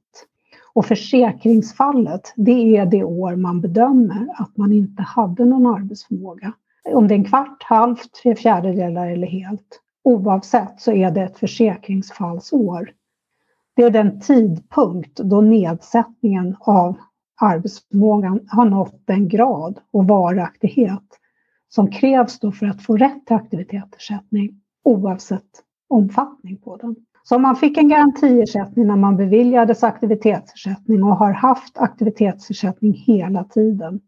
Och 0.74 0.86
försäkringsfallet, 0.86 2.32
det 2.36 2.76
är 2.76 2.86
det 2.86 3.04
år 3.04 3.36
man 3.36 3.60
bedömer 3.60 4.28
att 4.38 4.56
man 4.56 4.72
inte 4.72 5.02
hade 5.02 5.44
någon 5.44 5.74
arbetsförmåga. 5.74 6.52
Om 6.84 7.08
det 7.08 7.14
är 7.14 7.18
en 7.18 7.24
kvart, 7.24 7.62
halvt, 7.62 8.12
tre 8.22 8.34
fjärdedelar 8.34 9.10
eller 9.10 9.26
helt. 9.26 9.80
Oavsett 10.04 10.80
så 10.80 10.92
är 10.92 11.10
det 11.10 11.22
ett 11.22 11.38
försäkringsfallsår. 11.38 12.90
Det 13.76 13.82
är 13.82 13.90
den 13.90 14.20
tidpunkt 14.20 15.16
då 15.16 15.40
nedsättningen 15.40 16.56
av 16.60 16.96
arbetsförmågan 17.40 18.40
har 18.48 18.64
nått 18.64 19.02
den 19.04 19.28
grad 19.28 19.78
och 19.90 20.08
varaktighet 20.08 21.18
som 21.68 21.90
krävs 21.90 22.38
då 22.38 22.52
för 22.52 22.66
att 22.66 22.82
få 22.82 22.96
rätt 22.96 23.26
till 23.26 23.36
aktivitetsersättning 23.36 24.60
oavsett 24.84 25.62
omfattning 25.88 26.56
på 26.56 26.76
den. 26.76 26.96
Så 27.24 27.36
om 27.36 27.42
man 27.42 27.56
fick 27.56 27.78
en 27.78 27.88
garantiersättning 27.88 28.86
när 28.86 28.96
man 28.96 29.16
beviljades 29.16 29.82
aktivitetsersättning 29.82 31.02
och 31.02 31.16
har 31.16 31.32
haft 31.32 31.78
aktivitetsersättning 31.78 32.92
hela 33.06 33.44
tiden 33.44 34.00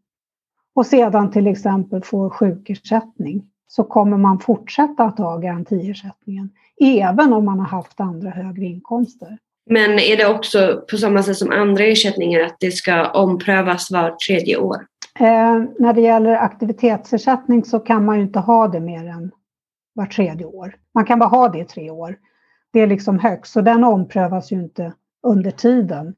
och 0.74 0.86
sedan 0.86 1.30
till 1.30 1.46
exempel 1.46 2.02
får 2.02 2.30
sjukersättning 2.30 3.42
så 3.68 3.84
kommer 3.84 4.16
man 4.16 4.38
fortsätta 4.38 5.04
att 5.04 5.18
ha 5.18 5.38
garantiersättningen 5.38 6.50
även 6.80 7.32
om 7.32 7.44
man 7.44 7.58
har 7.58 7.66
haft 7.66 8.00
andra 8.00 8.30
högre 8.30 8.64
inkomster. 8.64 9.38
Men 9.70 9.98
är 9.98 10.16
det 10.16 10.26
också 10.26 10.84
på 10.90 10.96
samma 10.96 11.22
sätt 11.22 11.36
som 11.36 11.50
andra 11.52 11.84
ersättningar 11.84 12.40
att 12.40 12.56
det 12.60 12.70
ska 12.70 13.10
omprövas 13.10 13.90
var 13.90 14.10
tredje 14.10 14.56
år? 14.56 14.86
Eh, 15.20 15.62
när 15.78 15.92
det 15.92 16.00
gäller 16.00 16.32
aktivitetsersättning 16.32 17.64
så 17.64 17.78
kan 17.78 18.04
man 18.04 18.16
ju 18.16 18.22
inte 18.22 18.38
ha 18.38 18.68
det 18.68 18.80
mer 18.80 19.08
än 19.08 19.30
var 19.94 20.06
tredje 20.06 20.46
år. 20.46 20.76
Man 20.94 21.04
kan 21.04 21.18
bara 21.18 21.28
ha 21.28 21.48
det 21.48 21.58
i 21.58 21.64
tre 21.64 21.90
år. 21.90 22.16
Det 22.74 22.80
är 22.80 22.86
liksom 22.86 23.18
högst, 23.18 23.52
så 23.52 23.60
den 23.60 23.84
omprövas 23.84 24.52
ju 24.52 24.56
inte 24.56 24.92
under 25.22 25.50
tiden. 25.50 26.14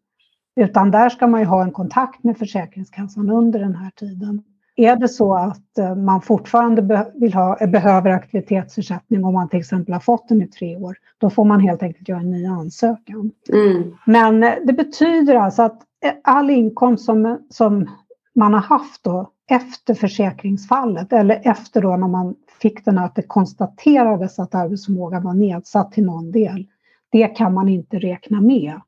Utan 0.60 0.90
där 0.90 1.08
ska 1.08 1.26
man 1.26 1.40
ju 1.40 1.46
ha 1.46 1.62
en 1.62 1.72
kontakt 1.72 2.24
med 2.24 2.38
Försäkringskassan 2.38 3.30
under 3.30 3.60
den 3.60 3.74
här 3.74 3.90
tiden. 3.90 4.42
är 4.76 4.96
det 4.96 5.08
så 5.08 5.34
att 5.34 5.78
eh, 5.78 5.94
man 5.94 6.22
fortfarande 6.22 7.06
vill 7.14 7.34
ha, 7.34 7.66
behöver 7.66 8.10
aktivitetsersättning 8.10 9.24
om 9.24 9.34
man 9.34 9.48
till 9.48 9.58
exempel 9.58 9.92
har 9.92 10.00
fått 10.00 10.28
den 10.28 10.42
i 10.42 10.48
tre 10.48 10.76
år, 10.76 10.96
då 11.18 11.30
får 11.30 11.44
man 11.44 11.60
helt 11.60 11.82
enkelt 11.82 12.08
göra 12.08 12.20
en 12.20 12.30
ny 12.30 12.46
ansökan. 12.46 13.30
Mm. 13.52 13.94
Men 14.04 14.42
eh, 14.42 14.54
det 14.64 14.72
betyder 14.72 15.34
alltså 15.34 15.62
att 15.62 15.82
eh, 16.04 16.12
all 16.24 16.50
inkomst 16.50 17.04
som, 17.04 17.38
som 17.50 17.88
man 18.36 18.54
har 18.54 18.60
haft 18.60 19.04
då 19.04 19.30
efter 19.50 19.94
försäkringsfallet 19.94 21.12
eller 21.12 21.40
efter 21.44 21.82
då 21.82 21.96
när 21.96 22.08
man 22.08 22.34
fick 22.60 22.84
den 22.84 22.98
att 22.98 23.14
det 23.14 23.22
konstaterades 23.22 24.38
att 24.38 24.54
arbetsförmågan 24.54 25.22
var 25.22 25.34
nedsatt 25.34 25.92
till 25.92 26.04
någon 26.04 26.32
del, 26.32 26.66
det 27.10 27.26
kan 27.26 27.54
man 27.54 27.68
inte 27.68 27.98
räkna 27.98 28.40
med. 28.40 28.80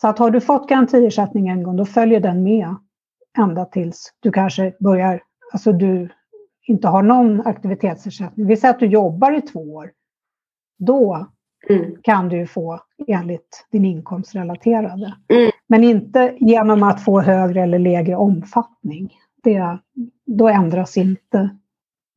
Så 0.00 0.08
att 0.08 0.18
har 0.18 0.30
du 0.30 0.40
fått 0.40 0.68
garantiersättning 0.68 1.48
en 1.48 1.62
gång, 1.62 1.76
då 1.76 1.84
följer 1.84 2.20
den 2.20 2.42
med 2.42 2.74
ända 3.38 3.64
tills 3.64 4.12
du 4.20 4.32
kanske 4.32 4.74
börjar, 4.80 5.22
alltså 5.52 5.72
du 5.72 6.08
inte 6.66 6.88
har 6.88 7.02
någon 7.02 7.46
aktivitetsersättning. 7.46 8.46
Vi 8.46 8.56
säger 8.56 8.74
att 8.74 8.80
du 8.80 8.86
jobbar 8.86 9.32
i 9.32 9.42
två 9.42 9.60
år. 9.60 9.90
Då 10.78 11.26
mm. 11.68 11.96
kan 12.02 12.28
du 12.28 12.46
få 12.46 12.80
enligt 13.06 13.66
din 13.70 13.84
inkomstrelaterade. 13.84 15.14
Mm. 15.28 15.50
Men 15.74 15.84
inte 15.84 16.34
genom 16.40 16.82
att 16.82 17.04
få 17.04 17.20
högre 17.20 17.62
eller 17.62 17.78
lägre 17.78 18.16
omfattning. 18.16 19.14
Det, 19.42 19.78
då 20.26 20.48
ändras 20.48 20.96
inte 20.96 21.38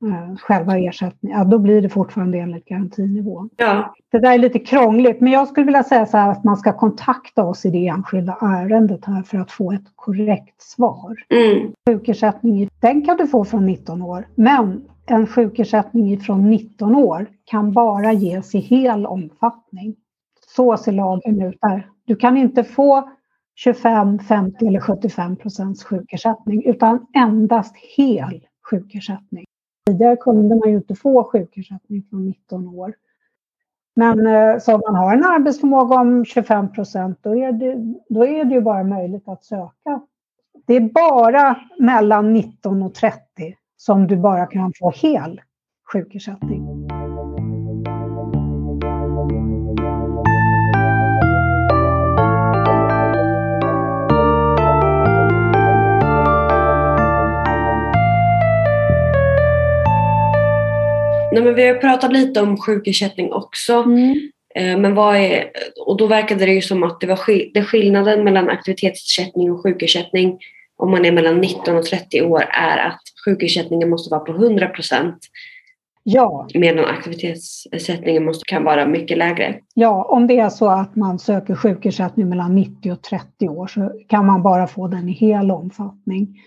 eh, 0.05 0.37
själva 0.37 0.77
ersättningen, 0.77 1.39
ja, 1.39 1.43
då 1.43 1.59
blir 1.59 1.81
det 1.81 1.89
fortfarande 1.89 2.37
enligt 2.37 2.65
garantinivån. 2.65 3.49
Ja. 3.57 3.95
Det 4.11 4.19
där 4.19 4.33
är 4.33 4.37
lite 4.37 4.59
krångligt, 4.59 5.21
men 5.21 5.33
jag 5.33 5.47
skulle 5.47 5.65
vilja 5.65 5.83
säga 5.83 6.05
så 6.05 6.17
här 6.17 6.31
att 6.31 6.43
man 6.43 6.57
ska 6.57 6.73
kontakta 6.73 7.43
oss 7.43 7.65
i 7.65 7.69
det 7.69 7.87
enskilda 7.87 8.37
ärendet 8.41 9.05
här 9.05 9.23
för 9.23 9.37
att 9.37 9.51
få 9.51 9.71
ett 9.71 9.95
korrekt 9.95 10.61
svar. 10.61 11.15
Mm. 11.29 11.71
Sjukersättning, 11.89 12.69
den 12.79 13.05
kan 13.05 13.17
du 13.17 13.27
få 13.27 13.45
från 13.45 13.65
19 13.65 14.01
år, 14.01 14.27
men 14.35 14.81
en 15.05 15.27
sjukersättning 15.27 16.19
från 16.19 16.49
19 16.49 16.95
år 16.95 17.25
kan 17.45 17.71
bara 17.71 18.13
ges 18.13 18.55
i 18.55 18.59
hel 18.59 19.05
omfattning. 19.05 19.95
Så 20.55 20.77
ser 20.77 20.91
lagen 20.91 21.41
ut 21.41 21.57
där. 21.61 21.87
Du 22.05 22.15
kan 22.15 22.37
inte 22.37 22.63
få 22.63 23.09
25, 23.57 24.19
50 24.19 24.67
eller 24.67 24.79
75 24.79 25.35
procents 25.35 25.83
sjukersättning 25.83 26.63
utan 26.65 27.07
endast 27.13 27.75
hel 27.97 28.47
sjukersättning. 28.69 29.45
Tidigare 29.87 30.15
kunde 30.15 30.55
man 30.55 30.69
ju 30.69 30.75
inte 30.75 30.95
få 30.95 31.23
sjukersättning 31.23 32.03
från 32.09 32.25
19 32.25 32.67
år. 32.67 32.93
Men 33.95 34.27
eh, 34.27 34.59
så 34.59 34.75
om 34.75 34.81
man 34.85 34.95
har 34.95 35.13
en 35.13 35.23
arbetsförmåga 35.23 35.95
om 35.95 36.25
25 36.25 36.71
procent 36.71 37.19
då, 37.21 37.35
är 37.35 37.51
det, 37.51 37.95
då 38.09 38.25
är 38.25 38.45
det 38.45 38.53
ju 38.53 38.61
bara 38.61 38.83
möjligt 38.83 39.27
att 39.27 39.43
söka. 39.43 40.01
Det 40.67 40.75
är 40.75 40.89
bara 40.93 41.57
mellan 41.79 42.33
19 42.33 42.81
och 42.81 42.93
30 42.93 43.19
som 43.77 44.07
du 44.07 44.17
bara 44.17 44.45
kan 44.45 44.73
få 44.79 44.91
hel 44.91 45.41
sjukersättning. 45.93 46.66
Nej, 61.37 61.45
men 61.45 61.55
vi 61.55 61.67
har 61.67 61.75
pratat 61.75 62.13
lite 62.13 62.41
om 62.41 62.57
sjukersättning 62.57 63.33
också. 63.33 63.73
Mm. 63.73 64.31
Eh, 64.55 64.77
men 64.77 64.95
vad 64.95 65.15
är, 65.15 65.51
och 65.85 65.97
då 65.97 66.07
verkade 66.07 66.45
det 66.45 66.51
ju 66.51 66.61
som 66.61 66.83
att 66.83 66.99
det 67.01 67.07
var 67.07 67.19
det 67.53 67.63
skillnaden 67.63 68.23
mellan 68.23 68.49
aktivitetsersättning 68.49 69.51
och 69.51 69.63
sjukersättning 69.63 70.39
om 70.77 70.91
man 70.91 71.05
är 71.05 71.11
mellan 71.11 71.37
19 71.37 71.75
och 71.75 71.85
30 71.85 72.21
år 72.21 72.41
är 72.41 72.77
att 72.77 73.01
sjukersättningen 73.25 73.89
måste 73.89 74.11
vara 74.11 74.19
på 74.19 74.31
100 74.31 74.67
procent. 74.67 75.17
Ja. 76.03 76.47
Medan 76.53 76.85
aktivitetsersättningen 76.85 78.25
måste, 78.25 78.45
kan 78.45 78.63
vara 78.63 78.85
mycket 78.85 79.17
lägre. 79.17 79.55
Ja, 79.73 80.03
om 80.03 80.27
det 80.27 80.39
är 80.39 80.49
så 80.49 80.69
att 80.69 80.95
man 80.95 81.19
söker 81.19 81.55
sjukersättning 81.55 82.29
mellan 82.29 82.55
90 82.55 82.91
och 82.91 83.01
30 83.01 83.49
år 83.49 83.67
så 83.67 83.91
kan 84.07 84.25
man 84.25 84.43
bara 84.43 84.67
få 84.67 84.87
den 84.87 85.09
i 85.09 85.11
hel 85.11 85.51
omfattning. 85.51 86.39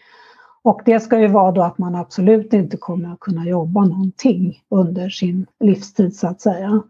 Och 0.62 0.81
det 0.85 1.00
ska 1.00 1.21
ju 1.21 1.26
vara 1.26 1.52
då 1.52 1.62
att 1.62 1.79
man 1.79 1.95
absolut 1.95 2.52
inte 2.52 2.76
kommer 2.76 3.12
att 3.12 3.21
kunna 3.21 3.47
jobba 3.47 3.85
någonting 3.85 4.62
under 4.69 5.09
sin 5.09 5.47
livstid 5.61 6.17
så 6.17 6.26
att 6.26 6.40
säga. 6.40 6.83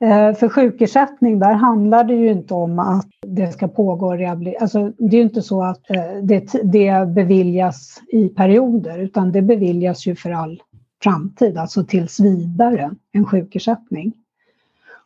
Eh, 0.00 0.34
för 0.34 0.48
sjukersättning, 0.48 1.38
där 1.38 1.52
handlar 1.52 2.04
det 2.04 2.14
ju 2.14 2.30
inte 2.30 2.54
om 2.54 2.78
att 2.78 3.06
det 3.26 3.52
ska 3.52 3.68
pågå 3.68 4.16
rehabilitering. 4.16 4.62
Alltså, 4.62 4.92
det 4.98 5.16
är 5.16 5.18
ju 5.18 5.22
inte 5.22 5.42
så 5.42 5.62
att 5.62 5.90
eh, 5.90 6.22
det, 6.22 6.52
det 6.62 7.08
beviljas 7.08 8.02
i 8.08 8.28
perioder, 8.28 8.98
utan 8.98 9.32
det 9.32 9.42
beviljas 9.42 10.06
ju 10.06 10.16
för 10.16 10.30
all 10.30 10.62
framtid, 11.02 11.58
alltså 11.58 11.84
tills 11.84 12.20
vidare, 12.20 12.90
en 13.12 13.26
sjukersättning. 13.26 14.12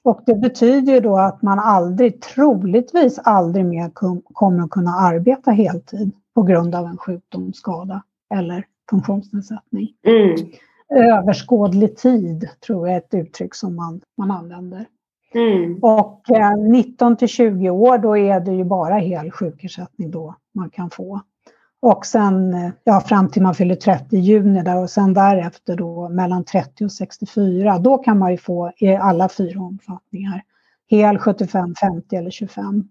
Och 0.03 0.21
det 0.27 0.35
betyder 0.35 0.93
ju 0.93 1.01
då 1.01 1.19
att 1.19 1.43
man 1.43 1.59
aldrig, 1.59 2.21
troligtvis 2.21 3.19
aldrig 3.19 3.65
mer 3.65 3.91
kommer 4.33 4.65
att 4.65 4.71
kunna 4.71 4.91
arbeta 4.91 5.51
heltid 5.51 6.13
på 6.35 6.43
grund 6.43 6.75
av 6.75 6.87
en 6.87 6.97
sjukdomsskada 6.97 8.03
eller 8.35 8.67
funktionsnedsättning. 8.91 9.89
Mm. 10.07 10.37
Överskådlig 10.95 11.97
tid 11.97 12.49
tror 12.67 12.89
jag 12.89 12.95
är 12.95 12.99
ett 12.99 13.15
uttryck 13.15 13.55
som 13.55 13.77
man, 13.77 14.01
man 14.17 14.31
använder. 14.31 14.87
Mm. 15.35 15.79
Och 15.83 16.31
eh, 16.31 16.57
19 16.57 17.17
till 17.17 17.29
20 17.29 17.71
år 17.71 17.99
då 17.99 18.17
är 18.17 18.41
det 18.41 18.53
ju 18.53 18.65
bara 18.65 18.95
hel 18.95 19.31
sjukersättning 19.31 20.11
då 20.11 20.35
man 20.55 20.71
kan 20.71 20.91
få. 20.91 21.21
Och 21.81 22.07
sen 22.07 22.55
eh, 22.55 22.71
ja, 22.85 23.01
fram 23.01 23.29
till 23.29 23.43
man 23.43 23.55
fyller 23.55 23.75
30 23.75 24.17
juni 24.17 24.63
där, 24.63 24.83
och 24.83 24.91
sen 24.91 25.15
därefter 25.15 25.77
då 25.77 26.09
mellan 26.09 26.45
30 26.45 26.85
och 26.85 26.93
64 26.93 27.79
då 27.79 27.99
kan 27.99 28.19
man 28.19 28.31
ju 28.31 28.39
få 28.39 28.73
i 28.77 28.95
alla 28.95 29.29
fyra 29.29 29.61
omfattningar. 29.61 30.43
Hel 30.87 31.19
75, 31.19 31.75
50 31.75 32.17
eller 32.17 32.31
25. 32.31 32.89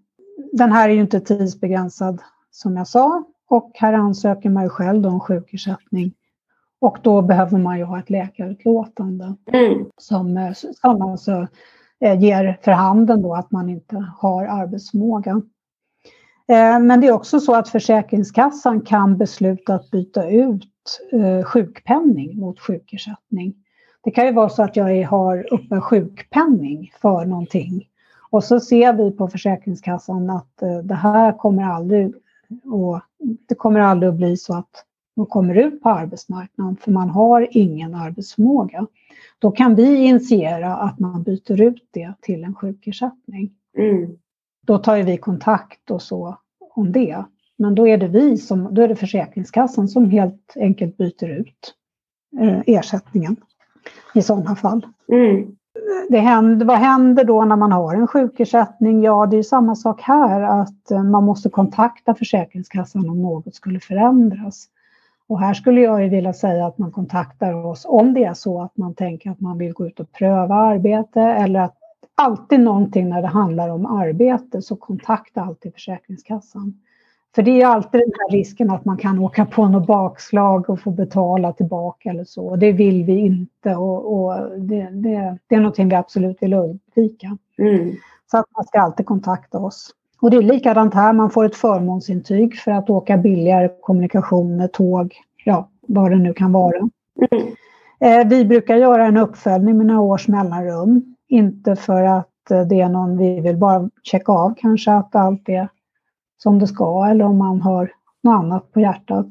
Den 0.52 0.72
här 0.72 0.88
är 0.88 0.92
ju 0.92 1.00
inte 1.00 1.20
tidsbegränsad 1.20 2.22
som 2.50 2.76
jag 2.76 2.88
sa 2.88 3.24
och 3.54 3.70
här 3.74 3.92
ansöker 3.92 4.50
man 4.50 4.62
ju 4.62 4.68
själv 4.68 5.06
om 5.06 5.20
sjukersättning. 5.20 6.14
Och 6.80 6.98
då 7.02 7.22
behöver 7.22 7.58
man 7.58 7.78
ju 7.78 7.84
ha 7.84 7.98
ett 7.98 8.10
läkarutlåtande 8.10 9.34
mm. 9.52 9.86
som, 9.96 10.36
eh, 10.36 10.52
som 10.52 11.02
alltså 11.02 11.46
eh, 12.00 12.20
ger 12.20 12.58
för 12.62 12.72
handen 12.72 13.22
då 13.22 13.34
att 13.34 13.50
man 13.50 13.68
inte 13.68 13.96
har 14.18 14.44
arbetsförmåga. 14.44 15.42
Eh, 16.48 16.80
men 16.80 17.00
det 17.00 17.06
är 17.06 17.12
också 17.12 17.40
så 17.40 17.54
att 17.54 17.68
Försäkringskassan 17.68 18.80
kan 18.80 19.18
besluta 19.18 19.74
att 19.74 19.90
byta 19.90 20.28
ut 20.28 20.70
sjukpenning 21.44 22.38
mot 22.38 22.60
sjukersättning. 22.60 23.54
Det 24.02 24.10
kan 24.10 24.26
ju 24.26 24.32
vara 24.32 24.48
så 24.48 24.62
att 24.62 24.76
jag 24.76 25.06
har 25.06 25.54
uppe 25.54 25.80
sjukpenning 25.80 26.92
för 27.00 27.24
någonting 27.24 27.88
och 28.30 28.44
så 28.44 28.60
ser 28.60 28.92
vi 28.92 29.10
på 29.10 29.28
Försäkringskassan 29.28 30.30
att 30.30 30.62
det 30.84 30.94
här 30.94 31.38
kommer 31.38 31.62
aldrig 31.64 32.14
och 32.64 33.00
det 33.48 33.54
kommer 33.54 33.80
aldrig 33.80 34.10
att 34.10 34.16
bli 34.16 34.36
så 34.36 34.54
att 34.54 34.84
man 35.16 35.26
kommer 35.26 35.54
ut 35.54 35.82
på 35.82 35.88
arbetsmarknaden 35.88 36.76
för 36.76 36.90
man 36.90 37.10
har 37.10 37.48
ingen 37.50 37.94
arbetsförmåga. 37.94 38.86
Då 39.38 39.50
kan 39.50 39.74
vi 39.74 39.96
initiera 39.96 40.76
att 40.76 40.98
man 40.98 41.22
byter 41.22 41.60
ut 41.60 41.88
det 41.90 42.14
till 42.20 42.44
en 42.44 42.54
sjukersättning. 42.54 43.52
Mm. 43.78 44.18
Då 44.66 44.78
tar 44.78 45.02
vi 45.02 45.16
kontakt 45.16 45.90
och 45.90 46.02
så 46.02 46.38
om 46.74 46.92
det. 46.92 47.24
Men 47.56 47.74
då 47.74 47.88
är 47.88 47.98
det 47.98 48.08
vi 48.08 48.38
som, 48.38 48.74
då 48.74 48.82
är 48.82 48.88
det 48.88 48.96
Försäkringskassan 48.96 49.88
som 49.88 50.10
helt 50.10 50.52
enkelt 50.56 50.96
byter 50.96 51.28
ut 51.28 51.74
eh, 52.40 52.60
ersättningen 52.66 53.36
i 54.14 54.22
sådana 54.22 54.56
fall. 54.56 54.86
Mm 55.08 55.56
det 56.08 56.18
händer, 56.18 56.66
vad 56.66 56.78
händer 56.78 57.24
då 57.24 57.44
när 57.44 57.56
man 57.56 57.72
har 57.72 57.94
en 57.94 58.06
sjukersättning? 58.06 59.02
Ja, 59.02 59.26
det 59.26 59.36
är 59.36 59.42
samma 59.42 59.74
sak 59.74 60.00
här, 60.02 60.40
att 60.40 60.90
eh, 60.90 61.02
man 61.02 61.24
måste 61.24 61.50
kontakta 61.50 62.14
Försäkringskassan 62.14 63.10
om 63.10 63.22
något 63.22 63.54
skulle 63.54 63.80
förändras. 63.80 64.68
Och 65.28 65.40
här 65.40 65.54
skulle 65.54 65.80
jag 65.80 66.08
vilja 66.08 66.32
säga 66.32 66.66
att 66.66 66.78
man 66.78 66.92
kontaktar 66.92 67.66
oss 67.66 67.84
om 67.88 68.14
det 68.14 68.24
är 68.24 68.34
så 68.34 68.62
att 68.62 68.76
man 68.76 68.94
tänker 68.94 69.30
att 69.30 69.40
man 69.40 69.58
vill 69.58 69.72
gå 69.72 69.86
ut 69.86 70.00
och 70.00 70.12
pröva 70.12 70.54
arbete 70.54 71.20
eller 71.20 71.60
att 71.60 71.76
alltid 72.14 72.60
någonting 72.60 73.08
när 73.08 73.22
det 73.22 73.28
handlar 73.28 73.68
om 73.68 73.86
arbete 73.86 74.62
så 74.62 74.76
kontakta 74.76 75.42
alltid 75.42 75.72
Försäkringskassan. 75.72 76.80
För 77.34 77.42
det 77.42 77.62
är 77.62 77.66
alltid 77.66 78.00
den 78.00 78.12
här 78.18 78.36
risken 78.36 78.70
att 78.70 78.84
man 78.84 78.96
kan 78.96 79.18
åka 79.18 79.46
på 79.46 79.68
något 79.68 79.86
bakslag 79.86 80.70
och 80.70 80.80
få 80.80 80.90
betala 80.90 81.52
tillbaka 81.52 82.10
eller 82.10 82.24
så. 82.24 82.56
Det 82.56 82.72
vill 82.72 83.04
vi 83.04 83.18
inte 83.18 83.76
och, 83.76 84.14
och 84.14 84.60
det, 84.60 84.88
det, 84.92 85.38
det, 85.48 85.54
är 85.54 85.60
någonting 85.60 85.88
vi 85.88 85.94
absolut 85.94 86.42
vill 86.42 86.54
undvika. 86.54 87.38
Mm. 87.58 87.92
Så 88.30 88.38
att 88.38 88.46
man 88.56 88.64
ska 88.64 88.80
alltid 88.80 89.06
kontakta 89.06 89.58
oss. 89.58 89.90
Och 90.20 90.30
det 90.30 90.36
är 90.36 90.42
likadant 90.42 90.94
här, 90.94 91.12
man 91.12 91.30
får 91.30 91.44
ett 91.44 91.56
förmånsintyg 91.56 92.56
för 92.56 92.70
att 92.70 92.90
åka 92.90 93.16
billigare 93.16 93.68
kommunikationer, 93.80 94.68
tåg, 94.68 95.14
ja 95.44 95.68
vad 95.86 96.10
det 96.10 96.16
nu 96.16 96.32
kan 96.32 96.52
vara. 96.52 96.76
Mm. 96.76 97.46
Eh, 98.00 98.28
vi 98.28 98.44
brukar 98.44 98.76
göra 98.76 99.06
en 99.06 99.16
uppföljning 99.16 99.76
med 99.76 99.86
några 99.86 100.00
års 100.00 100.28
mellanrum. 100.28 101.14
Inte 101.28 101.76
för 101.76 102.02
att 102.02 102.50
eh, 102.50 102.62
det 102.62 102.80
är 102.80 102.88
någon, 102.88 103.16
vi 103.16 103.40
vill 103.40 103.56
bara 103.56 103.90
checka 104.02 104.32
av 104.32 104.54
kanske 104.56 104.92
att 104.92 105.14
allt 105.14 105.48
är 105.48 105.68
som 106.36 106.58
det 106.58 106.66
ska 106.66 107.06
eller 107.06 107.24
om 107.24 107.38
man 107.38 107.60
har 107.60 107.90
något 108.22 108.38
annat 108.38 108.72
på 108.72 108.80
hjärtat. 108.80 109.26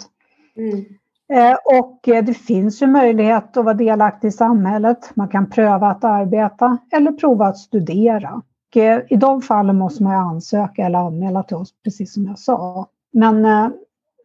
Mm. 0.58 0.86
Eh, 1.34 1.58
och 1.80 2.08
eh, 2.08 2.24
det 2.24 2.34
finns 2.34 2.82
ju 2.82 2.88
möjlighet 2.88 3.58
att 3.58 3.66
vara 3.66 3.74
delaktig 3.74 4.28
i 4.28 4.32
samhället. 4.32 5.12
Man 5.16 5.28
kan 5.28 5.50
pröva 5.50 5.88
att 5.88 6.04
arbeta 6.04 6.78
eller 6.92 7.12
prova 7.12 7.46
att 7.46 7.58
studera. 7.58 8.42
Och 8.70 8.78
eh, 8.78 9.02
I 9.10 9.16
de 9.16 9.42
fallen 9.42 9.78
måste 9.78 10.04
man 10.04 10.16
ansöka 10.16 10.86
eller 10.86 11.00
anmäla 11.00 11.44
till 11.44 11.58
oss, 11.58 11.74
precis 11.84 12.14
som 12.14 12.26
jag 12.26 12.40
sa. 12.40 12.88
Men 13.14 13.46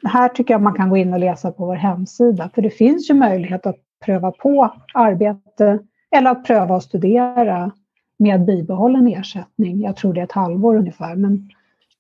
här 0.04 0.28
tycker 0.28 0.54
jag 0.54 0.62
man 0.62 0.74
kan 0.74 0.90
gå 0.90 0.96
in 0.96 1.12
och 1.12 1.20
läsa 1.20 1.52
på 1.52 1.66
vår 1.66 1.74
hemsida, 1.74 2.50
för 2.54 2.62
det 2.62 2.70
finns 2.70 3.10
ju 3.10 3.14
möjlighet 3.14 3.66
att 3.66 3.76
pröva 4.04 4.30
på 4.32 4.70
arbete 4.94 5.78
eller 6.10 6.30
att 6.30 6.44
pröva 6.44 6.76
att 6.76 6.82
studera 6.82 7.72
med 8.18 8.44
bibehållen 8.44 9.08
ersättning. 9.08 9.80
Jag 9.80 9.96
tror 9.96 10.12
det 10.14 10.20
är 10.20 10.24
ett 10.24 10.32
halvår 10.32 10.76
ungefär, 10.76 11.16
men 11.16 11.50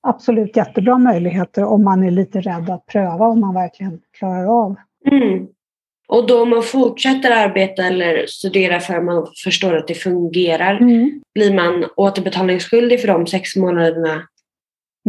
absolut 0.08 0.56
jättebra 0.56 0.98
möjligheter 0.98 1.64
om 1.64 1.84
man 1.84 2.02
är 2.02 2.10
lite 2.10 2.40
rädd 2.40 2.70
att 2.70 2.86
pröva 2.86 3.26
om 3.26 3.40
man 3.40 3.54
verkligen 3.54 4.00
klarar 4.18 4.64
av. 4.64 4.76
Mm. 5.10 5.46
Och 6.08 6.26
då 6.26 6.42
om 6.42 6.50
man 6.50 6.62
fortsätter 6.62 7.30
arbeta 7.30 7.82
eller 7.82 8.26
studera 8.26 8.80
för 8.80 8.94
att 8.94 9.04
man 9.04 9.26
förstår 9.44 9.76
att 9.76 9.88
det 9.88 9.94
fungerar, 9.94 10.76
mm. 10.76 11.20
blir 11.34 11.54
man 11.54 11.84
återbetalningsskyldig 11.96 13.00
för 13.00 13.08
de 13.08 13.26
sex 13.26 13.56
månaderna 13.56 14.22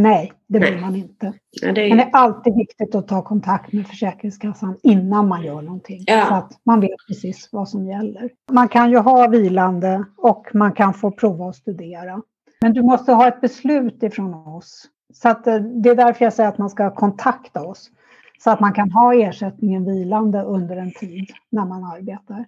Nej, 0.01 0.33
det 0.47 0.59
blir 0.59 0.77
man 0.77 0.95
inte. 0.95 1.33
Ja, 1.61 1.71
det 1.71 1.81
är... 1.81 1.89
Men 1.89 1.97
det 1.97 2.03
är 2.03 2.09
alltid 2.11 2.55
viktigt 2.55 2.95
att 2.95 3.07
ta 3.07 3.21
kontakt 3.23 3.73
med 3.73 3.87
Försäkringskassan 3.87 4.77
innan 4.83 5.27
man 5.27 5.43
gör 5.43 5.61
någonting. 5.61 6.03
Ja. 6.07 6.25
Så 6.27 6.33
att 6.33 6.51
man 6.63 6.79
vet 6.79 7.07
precis 7.07 7.49
vad 7.51 7.69
som 7.69 7.87
gäller. 7.87 8.29
Man 8.51 8.67
kan 8.67 8.91
ju 8.91 8.97
ha 8.97 9.27
vilande 9.27 10.05
och 10.17 10.47
man 10.53 10.71
kan 10.71 10.93
få 10.93 11.11
prova 11.11 11.49
att 11.49 11.55
studera. 11.55 12.21
Men 12.61 12.73
du 12.73 12.83
måste 12.83 13.13
ha 13.13 13.27
ett 13.27 13.41
beslut 13.41 14.03
ifrån 14.03 14.33
oss. 14.33 14.85
Så 15.13 15.29
att, 15.29 15.47
eh, 15.47 15.55
det 15.55 15.89
är 15.89 15.95
därför 15.95 16.25
jag 16.25 16.33
säger 16.33 16.49
att 16.49 16.57
man 16.57 16.69
ska 16.69 16.95
kontakta 16.95 17.61
oss. 17.61 17.91
Så 18.39 18.51
att 18.51 18.59
man 18.59 18.73
kan 18.73 18.91
ha 18.91 19.13
ersättningen 19.13 19.85
vilande 19.85 20.41
under 20.41 20.77
en 20.77 20.91
tid 20.91 21.27
när 21.49 21.65
man 21.65 21.83
arbetar. 21.83 22.45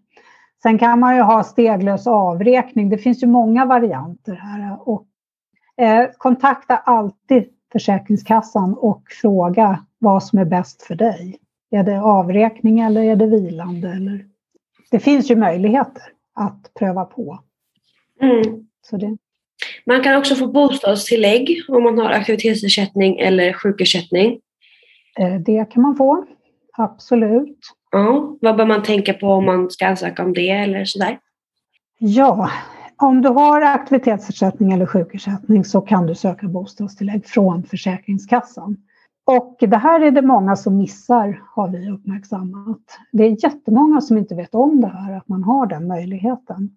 Sen 0.64 0.78
kan 0.78 1.00
man 1.00 1.16
ju 1.16 1.22
ha 1.22 1.44
steglös 1.44 2.08
avräkning. 2.08 2.90
Det 2.90 2.98
finns 2.98 3.24
ju 3.24 3.28
många 3.28 3.66
varianter 3.66 4.36
här. 4.36 4.90
Och 4.90 5.06
Eh, 5.82 6.10
kontakta 6.18 6.78
alltid 6.78 7.50
Försäkringskassan 7.72 8.74
och 8.74 9.04
fråga 9.22 9.86
vad 9.98 10.24
som 10.24 10.40
är 10.40 10.46
bäst 10.46 10.82
för 10.82 10.96
dig. 10.96 11.40
Är 11.70 11.84
det 11.84 12.02
avräkning 12.02 12.80
eller 12.80 13.02
är 13.02 13.16
det 13.16 13.26
vilande? 13.26 13.90
Eller... 13.90 14.26
Det 14.92 15.00
finns 15.00 15.32
ju 15.32 15.36
möjligheter 15.36 16.04
att 16.34 16.74
pröva 16.74 17.06
på. 17.06 17.40
Mm. 18.22 18.68
Så 18.82 18.98
det... 18.98 19.18
Man 19.86 20.04
kan 20.04 20.18
också 20.18 20.36
få 20.36 20.48
bostadstillägg 20.48 21.64
om 21.68 21.84
man 21.84 21.98
har 21.98 22.10
aktivitetsersättning 22.10 23.20
eller 23.20 23.54
sjukersättning. 23.54 24.40
Eh, 25.20 25.36
det 25.36 25.72
kan 25.72 25.82
man 25.82 25.96
få, 25.96 26.26
absolut. 26.78 27.58
Ja, 27.92 28.38
vad 28.42 28.58
bör 28.58 28.66
man 28.66 28.84
tänka 28.84 29.14
på 29.14 29.28
om 29.28 29.46
man 29.46 29.70
ska 29.70 29.88
ansöka 29.88 30.24
om 30.24 30.34
det 30.34 30.50
eller 30.50 30.86
sådär? 30.86 31.20
Ja, 32.00 32.52
om 32.98 33.22
du 33.22 33.30
har 33.30 33.62
aktivitetsersättning 33.62 34.72
eller 34.72 34.86
sjukersättning 34.86 35.66
så 35.66 35.82
kan 35.82 36.08
du 36.08 36.16
söka 36.16 36.48
bostadstillägg 36.48 37.26
från 37.26 37.64
Försäkringskassan. 37.64 38.78
Och 39.26 39.58
det 39.60 39.78
här 39.78 40.00
är 40.00 40.12
det 40.12 40.22
många 40.22 40.56
som 40.56 40.78
missar, 40.78 41.42
har 41.56 41.68
vi 41.68 41.92
uppmärksammat. 41.92 42.82
Det 43.12 43.24
är 43.24 43.44
jättemånga 43.44 44.02
som 44.02 44.18
inte 44.18 44.36
vet 44.36 44.56
om 44.56 44.82
det 44.82 44.88
här, 44.88 45.18
att 45.18 45.28
man 45.28 45.44
har 45.44 45.66
den 45.66 45.88
möjligheten. 45.88 46.70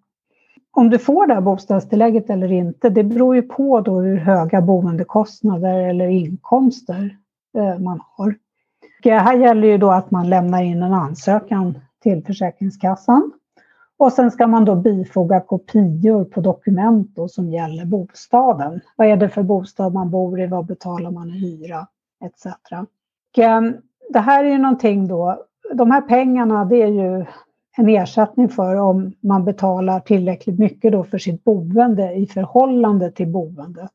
Om 0.77 0.89
du 0.89 0.99
får 0.99 1.27
det 1.27 1.33
här 1.33 1.41
bostadstillägget 1.41 2.29
eller 2.29 2.51
inte, 2.51 2.89
det 2.89 3.03
beror 3.03 3.35
ju 3.35 3.41
på 3.41 3.81
då 3.81 3.99
hur 3.99 4.17
höga 4.17 4.61
boendekostnader 4.61 5.79
eller 5.89 6.07
inkomster 6.07 7.17
eh, 7.57 7.79
man 7.79 8.01
har. 8.17 8.35
Och 9.05 9.11
här 9.11 9.37
gäller 9.37 9.67
ju 9.67 9.77
då 9.77 9.91
att 9.91 10.11
man 10.11 10.29
lämnar 10.29 10.63
in 10.63 10.83
en 10.83 10.93
ansökan 10.93 11.79
till 12.03 12.25
Försäkringskassan 12.25 13.31
och 13.97 14.13
sen 14.13 14.31
ska 14.31 14.47
man 14.47 14.65
då 14.65 14.75
bifoga 14.75 15.39
kopior 15.39 16.23
på 16.23 16.41
dokument 16.41 17.15
då 17.15 17.27
som 17.27 17.49
gäller 17.49 17.85
bostaden. 17.85 18.81
Vad 18.95 19.07
är 19.07 19.17
det 19.17 19.29
för 19.29 19.43
bostad 19.43 19.93
man 19.93 20.09
bor 20.09 20.41
i? 20.41 20.47
Vad 20.47 20.65
betalar 20.65 21.11
man 21.11 21.29
i 21.29 21.39
hyra? 21.39 21.87
Etc. 22.25 22.45
Och, 22.45 23.39
ehm, 23.39 23.73
det 24.09 24.19
här 24.19 24.43
är 24.43 24.49
ju 24.49 24.57
någonting 24.57 25.07
då, 25.07 25.45
de 25.73 25.91
här 25.91 26.01
pengarna 26.01 26.65
det 26.65 26.81
är 26.81 26.87
ju 26.87 27.25
en 27.77 27.89
ersättning 27.89 28.49
för 28.49 28.75
om 28.75 29.13
man 29.19 29.45
betalar 29.45 29.99
tillräckligt 29.99 30.59
mycket 30.59 30.91
då 30.91 31.03
för 31.03 31.17
sitt 31.17 31.43
boende 31.43 32.13
i 32.13 32.27
förhållande 32.27 33.11
till 33.11 33.27
boendet. 33.27 33.91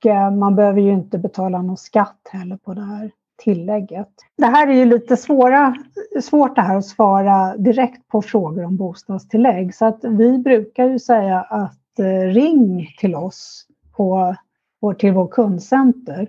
Och 0.00 0.06
eh, 0.06 0.30
man 0.30 0.56
behöver 0.56 0.80
ju 0.80 0.92
inte 0.92 1.18
betala 1.18 1.62
någon 1.62 1.76
skatt 1.76 2.20
heller 2.32 2.56
på 2.56 2.74
det 2.74 2.84
här 2.84 3.10
tillägget. 3.42 4.08
Det 4.36 4.46
här 4.46 4.68
är 4.68 4.72
ju 4.72 4.84
lite 4.84 5.16
svåra, 5.16 5.74
svårt 6.22 6.56
det 6.56 6.62
här 6.62 6.76
att 6.76 6.86
svara 6.86 7.56
direkt 7.56 8.08
på 8.08 8.22
frågor 8.22 8.64
om 8.64 8.76
bostadstillägg. 8.76 9.74
Så 9.74 9.86
att 9.86 10.04
vi 10.04 10.38
brukar 10.38 10.84
ju 10.84 10.98
säga 10.98 11.40
att 11.40 11.98
eh, 11.98 12.26
ring 12.26 12.88
till 12.98 13.14
oss 13.14 13.66
på, 13.96 14.34
på, 14.80 14.94
till 14.94 15.12
vår 15.12 15.28
kundcenter. 15.28 16.28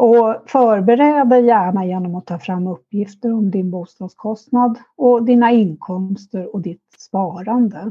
Och 0.00 0.36
förbered 0.46 1.28
dig 1.28 1.44
gärna 1.44 1.86
genom 1.86 2.14
att 2.14 2.26
ta 2.26 2.38
fram 2.38 2.66
uppgifter 2.66 3.32
om 3.32 3.50
din 3.50 3.70
bostadskostnad 3.70 4.78
och 4.96 5.22
dina 5.22 5.52
inkomster 5.52 6.54
och 6.54 6.60
ditt 6.60 6.82
sparande. 6.98 7.90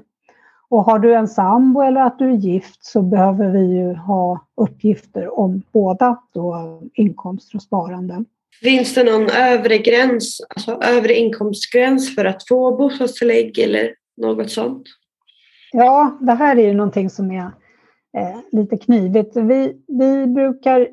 Och 0.70 0.84
har 0.84 1.00
du 1.00 1.14
en 1.14 1.28
sambo 1.28 1.82
eller 1.82 2.02
att 2.02 2.20
du 2.20 2.30
är 2.30 2.36
gift 2.36 2.86
så 2.86 3.02
behöver 3.02 3.50
vi 3.50 3.60
ju 3.60 3.94
ha 3.94 4.46
uppgifter 4.56 5.40
om 5.40 5.62
båda 5.72 6.18
då 6.34 6.80
inkomster 6.94 7.56
och 7.56 7.62
sparande. 7.62 8.24
Finns 8.62 8.94
det 8.94 9.04
någon 9.04 9.30
övre 9.30 9.78
gräns, 9.78 10.42
alltså 10.50 10.72
övre 10.72 11.14
inkomstgräns 11.14 12.16
för 12.16 12.26
att 12.26 12.48
få 12.48 12.78
bostadstillägg 12.78 13.60
eller 13.60 13.90
något 14.18 14.52
sånt? 14.52 14.84
Ja, 15.72 16.18
det 16.22 16.34
här 16.34 16.56
är 16.56 16.68
ju 16.68 16.74
någonting 16.74 17.10
som 17.10 17.32
är 17.32 17.52
eh, 18.18 18.40
lite 18.52 18.78
knivigt. 18.78 19.36
Vi, 19.36 19.82
vi 19.88 20.28
brukar, 20.28 20.88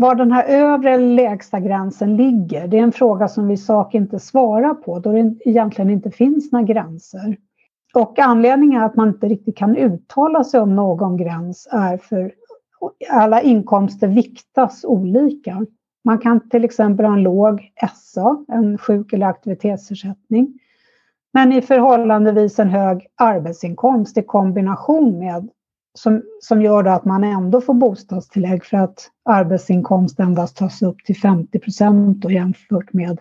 var 0.00 0.14
den 0.14 0.32
här 0.32 0.44
övre 0.44 0.90
eller 0.90 1.14
lägsta 1.14 1.60
gränsen 1.60 2.16
ligger, 2.16 2.68
det 2.68 2.78
är 2.78 2.82
en 2.82 2.92
fråga 2.92 3.28
som 3.28 3.48
vi 3.48 3.56
sak 3.56 3.94
inte 3.94 4.18
svarar 4.18 4.74
på 4.74 4.98
då 4.98 5.12
det 5.12 5.34
egentligen 5.44 5.90
inte 5.90 6.10
finns 6.10 6.52
några 6.52 6.66
gränser. 6.66 7.36
Och 7.94 8.18
anledningen 8.18 8.82
att 8.82 8.96
man 8.96 9.08
inte 9.08 9.28
riktigt 9.28 9.56
kan 9.56 9.76
uttala 9.76 10.44
sig 10.44 10.60
om 10.60 10.76
någon 10.76 11.16
gräns 11.16 11.68
är 11.72 11.96
för 11.96 12.32
alla 13.10 13.42
inkomster 13.42 14.08
viktas 14.08 14.84
olika. 14.84 15.66
Man 16.04 16.18
kan 16.18 16.48
till 16.48 16.64
exempel 16.64 17.06
ha 17.06 17.12
en 17.12 17.22
låg 17.22 17.72
SA, 17.94 18.44
en 18.48 18.78
sjuk 18.78 19.12
eller 19.12 19.26
aktivitetsersättning. 19.26 20.58
Men 21.32 21.52
i 21.52 21.62
förhållandevis 21.62 22.58
en 22.58 22.68
hög 22.68 23.06
arbetsinkomst 23.16 24.18
i 24.18 24.22
kombination 24.22 25.18
med 25.18 25.48
som, 25.94 26.22
som 26.40 26.62
gör 26.62 26.84
att 26.84 27.04
man 27.04 27.24
ändå 27.24 27.60
får 27.60 27.74
bostadstillägg 27.74 28.64
för 28.64 28.76
att 28.76 29.10
arbetsinkomst 29.24 30.20
endast 30.20 30.56
tas 30.56 30.82
upp 30.82 31.04
till 31.04 31.16
50 31.16 31.58
procent 31.58 32.30
jämfört 32.30 32.92
med 32.92 33.20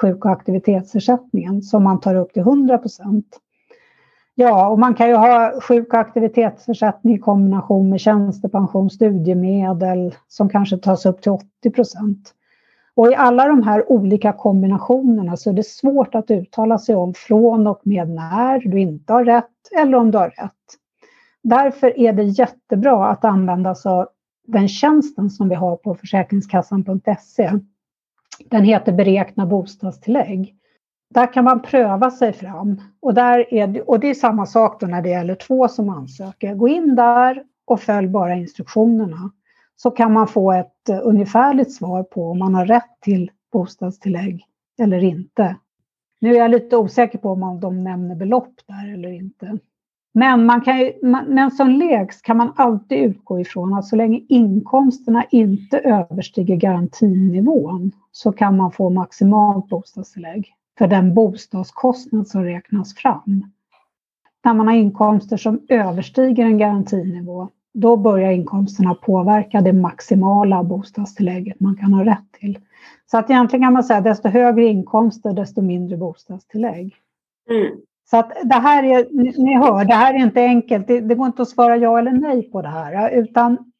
sjuk 0.00 0.24
och 0.24 0.30
aktivitetsersättningen 0.30 1.62
som 1.62 1.84
man 1.84 2.00
tar 2.00 2.14
upp 2.14 2.32
till 2.32 2.42
100 2.42 2.78
procent. 2.78 3.40
Ja, 4.34 4.68
och 4.68 4.78
man 4.78 4.94
kan 4.94 5.08
ju 5.08 5.14
ha 5.14 5.60
sjuk 5.60 5.92
och 5.92 5.98
aktivitetsersättning 5.98 7.14
i 7.14 7.18
kombination 7.18 7.90
med 7.90 8.00
tjänstepension, 8.00 8.90
studiemedel 8.90 10.14
som 10.28 10.48
kanske 10.48 10.78
tas 10.78 11.06
upp 11.06 11.22
till 11.22 11.32
80 11.32 11.70
procent. 11.70 12.32
Och 12.94 13.12
i 13.12 13.14
alla 13.14 13.46
de 13.48 13.62
här 13.62 13.92
olika 13.92 14.32
kombinationerna 14.32 15.36
så 15.36 15.50
är 15.50 15.54
det 15.54 15.66
svårt 15.66 16.14
att 16.14 16.30
uttala 16.30 16.78
sig 16.78 16.96
om 16.96 17.14
från 17.14 17.66
och 17.66 17.80
med 17.84 18.10
när 18.10 18.58
du 18.58 18.80
inte 18.80 19.12
har 19.12 19.24
rätt 19.24 19.72
eller 19.78 19.98
om 19.98 20.10
du 20.10 20.18
har 20.18 20.30
rätt. 20.30 20.52
Därför 21.48 21.98
är 21.98 22.12
det 22.12 22.22
jättebra 22.22 23.06
att 23.06 23.24
använda 23.24 23.74
sig 23.74 23.92
av 23.92 24.08
den 24.46 24.68
tjänsten 24.68 25.30
som 25.30 25.48
vi 25.48 25.54
har 25.54 25.76
på 25.76 25.94
Försäkringskassan.se. 25.94 27.50
Den 28.50 28.64
heter 28.64 28.92
Beräkna 28.92 29.46
bostadstillägg. 29.46 30.56
Där 31.10 31.32
kan 31.32 31.44
man 31.44 31.62
pröva 31.62 32.10
sig 32.10 32.32
fram. 32.32 32.80
Och, 33.00 33.14
där 33.14 33.54
är 33.54 33.66
det, 33.66 33.82
och 33.82 34.00
det 34.00 34.10
är 34.10 34.14
samma 34.14 34.46
sak 34.46 34.80
då 34.80 34.86
när 34.86 35.02
det 35.02 35.08
gäller 35.08 35.34
två 35.34 35.68
som 35.68 35.88
ansöker. 35.88 36.54
Gå 36.54 36.68
in 36.68 36.94
där 36.94 37.44
och 37.64 37.80
följ 37.80 38.08
bara 38.08 38.34
instruktionerna. 38.34 39.30
Så 39.76 39.90
kan 39.90 40.12
man 40.12 40.28
få 40.28 40.52
ett 40.52 40.88
eh, 40.88 41.00
ungefärligt 41.02 41.74
svar 41.74 42.02
på 42.02 42.30
om 42.30 42.38
man 42.38 42.54
har 42.54 42.66
rätt 42.66 43.00
till 43.00 43.30
bostadstillägg 43.52 44.44
eller 44.78 45.04
inte. 45.04 45.56
Nu 46.20 46.34
är 46.34 46.38
jag 46.38 46.50
lite 46.50 46.76
osäker 46.76 47.18
på 47.18 47.30
om 47.30 47.60
de 47.60 47.84
nämner 47.84 48.14
belopp 48.14 48.54
där 48.66 48.94
eller 48.94 49.12
inte. 49.12 49.58
Men, 50.18 50.46
man 50.46 50.60
kan 50.60 50.78
ju, 50.78 50.92
men 51.02 51.50
som 51.50 51.70
lägst 51.70 52.22
kan 52.22 52.36
man 52.36 52.52
alltid 52.56 52.98
utgå 52.98 53.40
ifrån 53.40 53.74
att 53.74 53.84
så 53.84 53.96
länge 53.96 54.20
inkomsterna 54.28 55.24
inte 55.30 55.78
överstiger 55.78 56.56
garantinivån 56.56 57.92
så 58.12 58.32
kan 58.32 58.56
man 58.56 58.72
få 58.72 58.90
maximalt 58.90 59.68
bostadstillägg 59.68 60.54
för 60.78 60.86
den 60.86 61.14
bostadskostnad 61.14 62.28
som 62.28 62.44
räknas 62.44 62.94
fram. 62.94 63.50
När 64.44 64.54
man 64.54 64.66
har 64.66 64.74
inkomster 64.74 65.36
som 65.36 65.60
överstiger 65.68 66.44
en 66.44 66.58
garantinivå, 66.58 67.48
då 67.74 67.96
börjar 67.96 68.32
inkomsterna 68.32 68.94
påverka 68.94 69.60
det 69.60 69.72
maximala 69.72 70.64
bostadstillägget 70.64 71.60
man 71.60 71.76
kan 71.76 71.92
ha 71.92 72.04
rätt 72.04 72.32
till. 72.40 72.58
Så 73.10 73.18
att 73.18 73.30
egentligen 73.30 73.62
kan 73.62 73.72
man 73.72 73.84
säga 73.84 73.98
att 73.98 74.04
desto 74.04 74.28
högre 74.28 74.64
inkomster, 74.64 75.32
desto 75.32 75.62
mindre 75.62 75.96
bostadstillägg. 75.96 76.94
Mm. 77.50 77.76
Så 78.10 78.16
att 78.16 78.32
det 78.44 78.54
här 78.54 78.82
är, 78.82 79.06
ni 79.44 79.56
hör, 79.56 79.84
det 79.84 79.94
här 79.94 80.14
är 80.14 80.18
inte 80.18 80.40
enkelt. 80.40 80.86
Det, 80.86 81.00
det 81.00 81.14
går 81.14 81.26
inte 81.26 81.42
att 81.42 81.48
svara 81.48 81.76
ja 81.76 81.98
eller 81.98 82.12
nej 82.12 82.50
på 82.50 82.62
det 82.62 82.68
här, 82.68 83.10
utan 83.10 83.72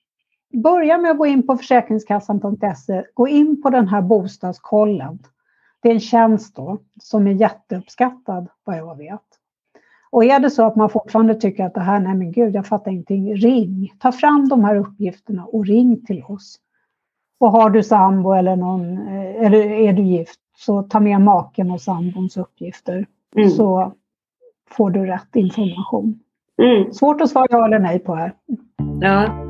börja 0.63 0.99
med 0.99 1.11
att 1.11 1.19
gå 1.19 1.27
in 1.27 1.47
på 1.47 1.57
Försäkringskassan.se, 1.57 3.05
gå 3.15 3.29
in 3.29 3.63
på 3.63 3.71
den 3.71 3.89
här 3.89 4.03
bostadskollen. 4.03 5.19
Det 5.83 5.89
är 5.89 5.95
en 5.95 6.01
tjänst 6.01 6.57
då 6.57 6.79
som 7.03 7.27
är 7.27 7.33
jätteuppskattad 7.33 8.49
vad 8.65 8.79
jag 8.79 8.97
vet. 8.97 9.21
Och 10.11 10.25
är 10.25 10.41
det 10.41 10.51
så 10.51 10.67
att 10.67 10.77
man 10.77 10.91
fortfarande 10.91 11.35
tycker 11.35 11.65
att 11.65 11.75
det 11.75 11.81
här, 11.81 12.01
nej 12.01 12.15
men 12.15 12.33
gud, 12.33 12.55
jag 12.55 12.67
fattar 12.67 12.91
ingenting, 12.91 13.35
ring. 13.35 13.93
Ta 13.99 14.13
fram 14.13 14.49
de 14.49 14.65
här 14.65 14.77
uppgifterna 14.77 15.45
och 15.45 15.67
ring 15.67 16.07
till 16.07 16.23
oss. 16.29 16.59
Och 17.39 17.51
har 17.51 17.71
du 17.71 17.83
sambo 17.83 18.33
eller, 18.33 18.57
någon, 18.57 18.99
eh, 18.99 19.47
eller 19.47 19.59
är 19.59 19.93
du 19.93 20.03
gift, 20.03 20.41
så 20.57 20.83
ta 20.83 21.01
med 21.01 21.21
maken 21.21 21.71
och 21.71 21.81
sambons 21.81 22.37
uppgifter. 22.37 23.07
Mm. 23.37 23.51
Så 23.51 23.93
får 24.71 24.91
du 24.91 25.07
rätt 25.07 25.37
information. 25.37 26.19
Mm. 26.63 26.93
Svårt 26.93 27.21
att 27.21 27.31
svara 27.31 27.47
ja 27.51 27.67
eller 27.67 27.79
nej 27.79 27.99
på 27.99 28.15
här. 28.15 28.33
Ja. 29.01 29.43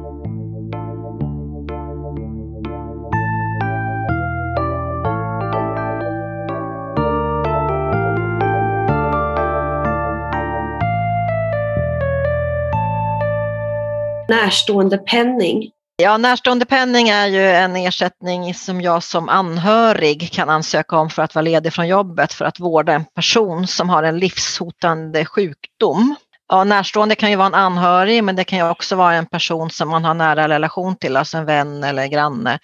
närståendepenning. 14.28 15.70
Ja, 16.02 16.16
närståendepenning 16.16 17.08
är 17.08 17.26
ju 17.26 17.50
en 17.50 17.76
ersättning 17.76 18.54
som 18.54 18.80
jag 18.80 19.02
som 19.02 19.28
anhörig 19.28 20.32
kan 20.32 20.48
ansöka 20.50 20.98
om 20.98 21.10
för 21.10 21.22
att 21.22 21.34
vara 21.34 21.42
ledig 21.42 21.72
från 21.72 21.88
jobbet 21.88 22.32
för 22.32 22.44
att 22.44 22.60
vårda 22.60 22.92
en 22.92 23.04
person 23.04 23.66
som 23.66 23.88
har 23.88 24.02
en 24.02 24.18
livshotande 24.18 25.24
sjukdom. 25.24 26.14
Ja, 26.48 26.64
närstående 26.64 27.14
kan 27.14 27.30
ju 27.30 27.36
vara 27.36 27.46
en 27.46 27.54
anhörig 27.54 28.24
men 28.24 28.36
det 28.36 28.44
kan 28.44 28.58
ju 28.58 28.68
också 28.68 28.96
vara 28.96 29.14
en 29.14 29.26
person 29.26 29.70
som 29.70 29.88
man 29.88 30.04
har 30.04 30.14
nära 30.14 30.48
relation 30.48 30.96
till, 30.96 31.16
alltså 31.16 31.38
en 31.38 31.44
vän 31.44 31.84
eller 31.84 32.06
granne. 32.06 32.58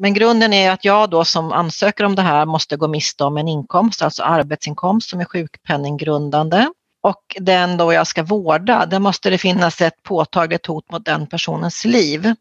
Men 0.00 0.14
grunden 0.14 0.52
är 0.52 0.70
att 0.70 0.84
jag 0.84 1.10
då 1.10 1.24
som 1.24 1.52
ansöker 1.52 2.04
om 2.04 2.14
det 2.14 2.22
här 2.22 2.46
måste 2.46 2.76
gå 2.76 2.88
miste 2.88 3.24
om 3.24 3.36
en 3.36 3.48
inkomst, 3.48 4.02
alltså 4.02 4.22
arbetsinkomst 4.22 5.10
som 5.10 5.20
är 5.20 5.24
sjukpenninggrundande 5.24 6.66
och 7.02 7.36
den 7.40 7.76
då 7.76 7.92
jag 7.92 8.06
ska 8.06 8.22
vårda, 8.22 8.86
där 8.86 8.98
måste 8.98 9.30
det 9.30 9.38
finnas 9.38 9.80
ett 9.80 10.02
påtagligt 10.02 10.66
hot 10.66 10.92
mot 10.92 11.04
den 11.04 11.26
personens 11.26 11.84
liv. 11.84 12.34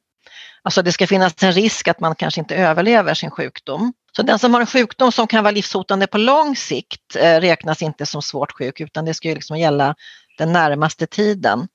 Alltså 0.67 0.81
det 0.81 0.91
ska 0.91 1.07
finnas 1.07 1.43
en 1.43 1.51
risk 1.51 1.87
att 1.87 1.99
man 1.99 2.15
kanske 2.15 2.41
inte 2.41 2.55
överlever 2.55 3.13
sin 3.13 3.31
sjukdom. 3.31 3.93
Så 4.15 4.21
den 4.21 4.39
som 4.39 4.53
har 4.53 4.61
en 4.61 4.67
sjukdom 4.67 5.11
som 5.11 5.27
kan 5.27 5.43
vara 5.43 5.51
livshotande 5.51 6.07
på 6.07 6.17
lång 6.17 6.55
sikt 6.55 7.15
eh, 7.15 7.39
räknas 7.39 7.81
inte 7.81 8.05
som 8.05 8.21
svårt 8.21 8.51
sjuk 8.51 8.81
utan 8.81 9.05
det 9.05 9.13
ska 9.13 9.27
ju 9.27 9.35
liksom 9.35 9.57
gälla 9.57 9.95
den 10.37 10.53
närmaste 10.53 11.07
tiden. 11.07 11.67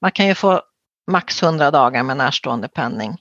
Man 0.00 0.10
kan 0.10 0.26
ju 0.26 0.34
få 0.34 0.62
max 1.10 1.42
100 1.42 1.70
dagar 1.70 2.02
med 2.02 2.16
närstående 2.16 2.68
penning. 2.68 3.16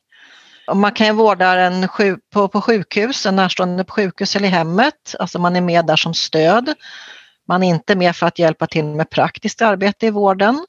Och 0.67 0.77
man 0.77 0.91
kan 0.91 1.07
ju 1.07 1.13
vårda 1.13 1.55
den 1.55 1.87
på, 2.33 2.47
på 2.47 2.61
sjukhus, 2.61 3.25
en 3.25 3.35
närstående 3.35 3.83
på 3.83 3.93
sjukhus 3.93 4.35
eller 4.35 4.47
i 4.47 4.51
hemmet, 4.51 5.15
alltså 5.19 5.39
man 5.39 5.55
är 5.55 5.61
med 5.61 5.85
där 5.85 5.95
som 5.95 6.13
stöd. 6.13 6.73
Man 7.47 7.63
är 7.63 7.69
inte 7.69 7.95
med 7.95 8.15
för 8.15 8.27
att 8.27 8.39
hjälpa 8.39 8.67
till 8.67 8.85
med 8.85 9.09
praktiskt 9.09 9.61
arbete 9.61 10.07
i 10.07 10.09
vården. 10.09 10.65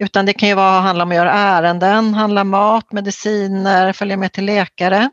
Utan 0.00 0.26
det 0.26 0.32
kan 0.32 0.48
ju 0.48 0.54
vara, 0.54 0.80
handla 0.80 1.04
om 1.04 1.10
att 1.10 1.16
göra 1.16 1.32
ärenden, 1.32 2.14
handla 2.14 2.44
mat, 2.44 2.92
mediciner, 2.92 3.92
följa 3.92 4.16
med 4.16 4.32
till 4.32 4.44
läkare. 4.44 5.10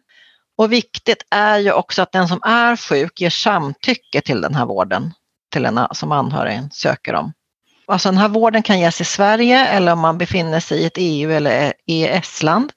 Och 0.58 0.72
viktigt 0.72 1.26
är 1.32 1.58
ju 1.58 1.72
också 1.72 2.02
att 2.02 2.12
den 2.12 2.28
som 2.28 2.40
är 2.44 2.76
sjuk 2.76 3.22
ger 3.22 3.30
samtycke 3.30 4.22
till 4.22 4.42
den 4.42 4.56
här 4.56 4.66
vården 4.66 5.14
till 5.52 5.66
en 5.66 5.80
som 5.92 6.12
anhörigen 6.12 6.70
söker 6.72 7.14
om. 7.14 7.34
Alltså 7.86 8.10
den 8.10 8.18
här 8.18 8.30
vården 8.30 8.64
kan 8.64 8.80
ges 8.80 9.02
i 9.02 9.06
Sverige 9.06 9.66
eller 9.66 9.94
om 9.94 10.00
man 10.00 10.18
befinner 10.18 10.60
sig 10.60 10.80
i 10.80 10.86
ett 10.86 10.98
EU 10.98 11.32
eller 11.32 11.74
EES-land. 11.86 12.72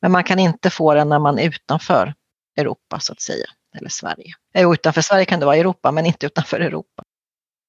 Men 0.00 0.12
man 0.12 0.24
kan 0.24 0.38
inte 0.38 0.70
få 0.70 0.94
den 0.94 1.08
när 1.08 1.18
man 1.18 1.38
är 1.38 1.48
utanför 1.48 2.14
Europa 2.56 3.00
så 3.00 3.12
att 3.12 3.20
säga, 3.20 3.46
eller 3.78 3.88
Sverige. 3.88 4.32
Eh, 4.54 4.72
utanför 4.72 5.00
Sverige 5.00 5.24
kan 5.24 5.40
det 5.40 5.46
vara 5.46 5.56
Europa 5.56 5.92
men 5.92 6.06
inte 6.06 6.26
utanför 6.26 6.60
Europa. 6.60 7.02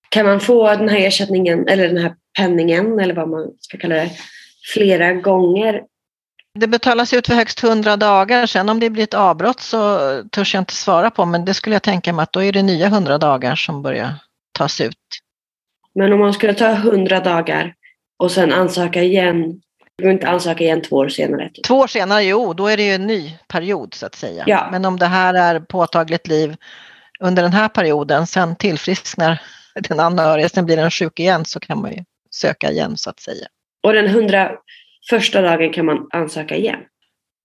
Kan 0.09 0.25
man 0.25 0.39
få 0.39 0.75
den 0.75 0.89
här 0.89 0.99
ersättningen 0.99 1.67
eller 1.67 1.87
den 1.87 1.97
här 1.97 2.15
penningen 2.39 2.99
eller 2.99 3.13
vad 3.13 3.29
man 3.29 3.51
ska 3.59 3.77
kalla 3.77 3.95
det 3.95 4.11
flera 4.73 5.13
gånger? 5.13 5.83
Det 6.59 6.67
betalas 6.67 7.13
ut 7.13 7.27
för 7.27 7.33
högst 7.33 7.63
100 7.63 7.97
dagar. 7.97 8.45
Sen 8.45 8.69
om 8.69 8.79
det 8.79 8.89
blir 8.89 9.03
ett 9.03 9.13
avbrott 9.13 9.59
så 9.59 9.99
törs 10.31 10.53
jag 10.53 10.61
inte 10.61 10.73
svara 10.73 11.11
på 11.11 11.25
men 11.25 11.45
det 11.45 11.53
skulle 11.53 11.75
jag 11.75 11.83
tänka 11.83 12.13
mig 12.13 12.23
att 12.23 12.33
då 12.33 12.43
är 12.43 12.51
det 12.51 12.63
nya 12.63 12.87
100 12.87 13.17
dagar 13.17 13.55
som 13.55 13.81
börjar 13.81 14.13
tas 14.51 14.81
ut. 14.81 14.97
Men 15.95 16.13
om 16.13 16.19
man 16.19 16.33
skulle 16.33 16.53
ta 16.53 16.71
100 16.71 17.19
dagar 17.19 17.73
och 18.19 18.31
sen 18.31 18.53
ansöka 18.53 19.03
igen 19.03 19.61
du 19.99 20.03
behöver 20.03 20.13
inte 20.13 20.27
ansöka 20.27 20.63
igen 20.63 20.81
två 20.81 20.95
år 20.95 21.09
senare. 21.09 21.49
Typ. 21.49 21.63
Två 21.63 21.75
år 21.75 21.87
senare, 21.87 22.23
jo, 22.23 22.53
då 22.53 22.67
är 22.67 22.77
det 22.77 22.83
ju 22.83 22.93
en 22.93 23.07
ny 23.07 23.37
period 23.47 23.93
så 23.93 24.05
att 24.05 24.15
säga. 24.15 24.43
Ja. 24.47 24.67
Men 24.71 24.85
om 24.85 24.99
det 24.99 25.05
här 25.05 25.33
är 25.33 25.59
påtagligt 25.59 26.27
liv 26.27 26.55
under 27.19 27.43
den 27.43 27.53
här 27.53 27.67
perioden, 27.67 28.27
sen 28.27 28.55
tillfrisknar 28.55 29.41
den 29.89 29.99
anhöriga, 29.99 30.49
sen 30.49 30.65
blir 30.65 30.77
den 30.77 30.91
sjuk 30.91 31.19
igen 31.19 31.45
så 31.45 31.59
kan 31.59 31.81
man 31.81 31.91
ju 31.91 32.03
söka 32.31 32.71
igen 32.71 32.97
så 32.97 33.09
att 33.09 33.19
säga. 33.19 33.47
Och 33.83 33.93
den 33.93 34.07
hundra 34.07 34.51
första 35.09 35.41
dagen 35.41 35.73
kan 35.73 35.85
man 35.85 36.07
ansöka 36.13 36.55
igen? 36.55 36.79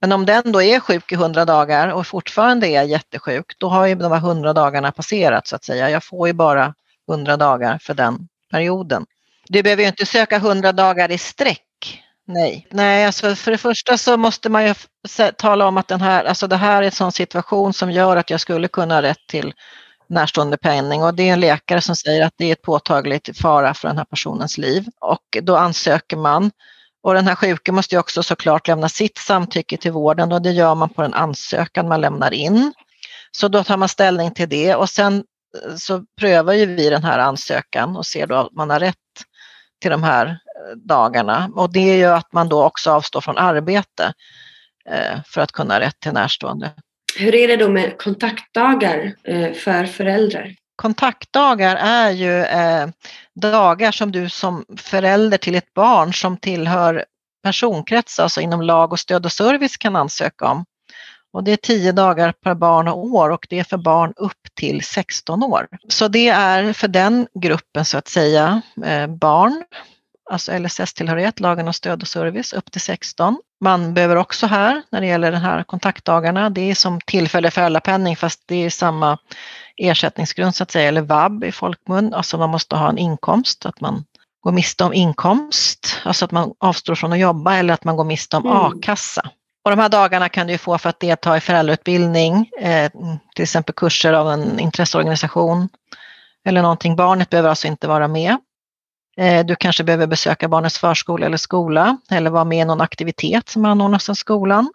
Men 0.00 0.12
om 0.12 0.26
den 0.26 0.52
då 0.52 0.62
är 0.62 0.80
sjuk 0.80 1.12
i 1.12 1.14
hundra 1.14 1.44
dagar 1.44 1.88
och 1.88 2.06
fortfarande 2.06 2.68
är 2.68 2.82
jättesjuk, 2.82 3.58
då 3.58 3.68
har 3.68 3.86
ju 3.86 3.94
de 3.94 4.12
här 4.12 4.20
hundra 4.20 4.52
dagarna 4.52 4.92
passerat 4.92 5.46
så 5.46 5.56
att 5.56 5.64
säga. 5.64 5.90
Jag 5.90 6.04
får 6.04 6.28
ju 6.28 6.32
bara 6.32 6.74
hundra 7.08 7.36
dagar 7.36 7.78
för 7.78 7.94
den 7.94 8.28
perioden. 8.50 9.06
Du 9.48 9.62
behöver 9.62 9.82
ju 9.82 9.88
inte 9.88 10.06
söka 10.06 10.38
hundra 10.38 10.72
dagar 10.72 11.10
i 11.10 11.18
sträck. 11.18 11.60
Nej, 12.26 12.66
nej 12.70 13.06
alltså 13.06 13.34
för 13.34 13.50
det 13.50 13.58
första 13.58 13.98
så 13.98 14.16
måste 14.16 14.48
man 14.48 14.66
ju 14.66 14.74
tala 15.36 15.66
om 15.66 15.76
att 15.76 15.88
den 15.88 16.00
här, 16.00 16.24
alltså 16.24 16.46
det 16.46 16.56
här 16.56 16.82
är 16.82 16.86
en 16.86 16.92
sån 16.92 17.12
situation 17.12 17.72
som 17.72 17.90
gör 17.90 18.16
att 18.16 18.30
jag 18.30 18.40
skulle 18.40 18.68
kunna 18.68 18.94
ha 18.94 19.02
rätt 19.02 19.26
till 19.28 19.54
närstående 20.06 20.56
penning 20.56 21.02
och 21.02 21.14
det 21.14 21.28
är 21.28 21.32
en 21.32 21.40
läkare 21.40 21.80
som 21.80 21.96
säger 21.96 22.26
att 22.26 22.34
det 22.36 22.44
är 22.44 22.52
ett 22.52 22.62
påtagligt 22.62 23.38
fara 23.38 23.74
för 23.74 23.88
den 23.88 23.98
här 23.98 24.04
personens 24.04 24.58
liv 24.58 24.86
och 25.00 25.38
då 25.42 25.56
ansöker 25.56 26.16
man. 26.16 26.50
Och 27.02 27.14
den 27.14 27.26
här 27.26 27.34
sjuke 27.34 27.72
måste 27.72 27.94
ju 27.94 27.98
också 27.98 28.22
såklart 28.22 28.68
lämna 28.68 28.88
sitt 28.88 29.18
samtycke 29.18 29.76
till 29.76 29.92
vården 29.92 30.32
och 30.32 30.42
det 30.42 30.50
gör 30.50 30.74
man 30.74 30.88
på 30.88 31.02
den 31.02 31.14
ansökan 31.14 31.88
man 31.88 32.00
lämnar 32.00 32.34
in. 32.34 32.72
Så 33.32 33.48
då 33.48 33.64
tar 33.64 33.76
man 33.76 33.88
ställning 33.88 34.30
till 34.30 34.48
det 34.48 34.74
och 34.74 34.88
sen 34.88 35.24
eh, 35.64 35.76
så 35.76 36.04
prövar 36.20 36.52
ju 36.52 36.66
vi 36.66 36.90
den 36.90 37.04
här 37.04 37.18
ansökan 37.18 37.96
och 37.96 38.06
ser 38.06 38.26
då 38.26 38.34
att 38.34 38.52
man 38.52 38.70
har 38.70 38.80
rätt 38.80 38.96
till 39.80 39.90
de 39.90 40.02
här 40.02 40.26
eh, 40.26 40.76
dagarna 40.76 41.50
och 41.54 41.72
det 41.72 41.96
gör 41.96 42.16
att 42.16 42.32
man 42.32 42.48
då 42.48 42.64
också 42.64 42.90
avstår 42.90 43.20
från 43.20 43.38
arbete 43.38 44.12
eh, 44.90 45.18
för 45.26 45.40
att 45.40 45.52
kunna 45.52 45.74
ha 45.74 45.80
rätt 45.80 46.00
till 46.00 46.12
närstående. 46.12 46.72
Hur 47.16 47.34
är 47.34 47.48
det 47.48 47.56
då 47.56 47.68
med 47.68 47.98
kontaktdagar 47.98 49.14
eh, 49.24 49.52
för 49.52 49.84
föräldrar? 49.84 50.54
Kontaktdagar 50.76 51.76
är 51.76 52.10
ju 52.10 52.40
eh, 52.40 52.86
dagar 53.34 53.92
som 53.92 54.12
du 54.12 54.28
som 54.28 54.64
förälder 54.76 55.38
till 55.38 55.54
ett 55.54 55.74
barn 55.74 56.14
som 56.14 56.36
tillhör 56.36 57.04
personkrets, 57.42 58.18
alltså 58.18 58.40
inom 58.40 58.62
lag 58.62 58.92
och 58.92 59.00
stöd 59.00 59.24
och 59.24 59.32
service 59.32 59.76
kan 59.76 59.96
ansöka 59.96 60.46
om. 60.46 60.64
Och 61.32 61.44
det 61.44 61.52
är 61.52 61.56
10 61.56 61.92
dagar 61.92 62.32
per 62.32 62.54
barn 62.54 62.88
och 62.88 63.04
år 63.04 63.30
och 63.30 63.46
det 63.50 63.58
är 63.58 63.64
för 63.64 63.76
barn 63.76 64.12
upp 64.16 64.54
till 64.54 64.84
16 64.84 65.42
år. 65.42 65.66
Så 65.88 66.08
det 66.08 66.28
är 66.28 66.72
för 66.72 66.88
den 66.88 67.26
gruppen 67.40 67.84
så 67.84 67.98
att 67.98 68.08
säga 68.08 68.62
eh, 68.84 69.06
barn 69.06 69.64
alltså 70.30 70.58
LSS-tillhörighet, 70.58 71.40
lagen 71.40 71.66
om 71.66 71.72
stöd 71.72 72.02
och 72.02 72.08
service, 72.08 72.52
upp 72.52 72.72
till 72.72 72.80
16. 72.80 73.38
Man 73.60 73.94
behöver 73.94 74.16
också 74.16 74.46
här, 74.46 74.82
när 74.90 75.00
det 75.00 75.06
gäller 75.06 75.32
de 75.32 75.38
här 75.38 75.62
kontaktdagarna, 75.62 76.50
det 76.50 76.70
är 76.70 76.74
som 76.74 77.00
tillfällig 77.00 77.52
föräldrapenning 77.52 78.16
fast 78.16 78.42
det 78.46 78.64
är 78.64 78.70
samma 78.70 79.18
ersättningsgrund 79.76 80.54
så 80.54 80.62
att 80.62 80.70
säga, 80.70 80.88
eller 80.88 81.02
vab 81.02 81.44
i 81.44 81.52
folkmun, 81.52 82.14
alltså 82.14 82.38
man 82.38 82.50
måste 82.50 82.76
ha 82.76 82.88
en 82.88 82.98
inkomst, 82.98 83.66
att 83.66 83.80
man 83.80 84.04
går 84.40 84.52
miste 84.52 84.84
om 84.84 84.94
inkomst, 84.94 86.00
alltså 86.04 86.24
att 86.24 86.30
man 86.30 86.52
avstår 86.58 86.94
från 86.94 87.12
att 87.12 87.18
jobba 87.18 87.56
eller 87.56 87.74
att 87.74 87.84
man 87.84 87.96
går 87.96 88.04
miste 88.04 88.36
om 88.36 88.46
mm. 88.46 88.56
a-kassa. 88.56 89.30
Och 89.64 89.70
de 89.70 89.78
här 89.78 89.88
dagarna 89.88 90.28
kan 90.28 90.46
du 90.46 90.58
få 90.58 90.78
för 90.78 90.88
att 90.88 91.00
delta 91.00 91.36
i 91.36 91.40
föräldrautbildning, 91.40 92.50
eh, 92.60 92.90
till 93.34 93.42
exempel 93.42 93.74
kurser 93.74 94.12
av 94.12 94.30
en 94.30 94.60
intresseorganisation 94.60 95.68
eller 96.44 96.62
någonting. 96.62 96.96
Barnet 96.96 97.30
behöver 97.30 97.48
alltså 97.48 97.66
inte 97.66 97.88
vara 97.88 98.08
med. 98.08 98.36
Eh, 99.16 99.46
du 99.46 99.56
kanske 99.56 99.84
behöver 99.84 100.06
besöka 100.06 100.48
barnets 100.48 100.78
förskola 100.78 101.26
eller 101.26 101.36
skola 101.36 101.98
eller 102.10 102.30
vara 102.30 102.44
med 102.44 102.62
i 102.62 102.64
någon 102.64 102.80
aktivitet 102.80 103.48
som 103.48 103.64
anordnas 103.64 104.10
av 104.10 104.14
skolan. 104.14 104.72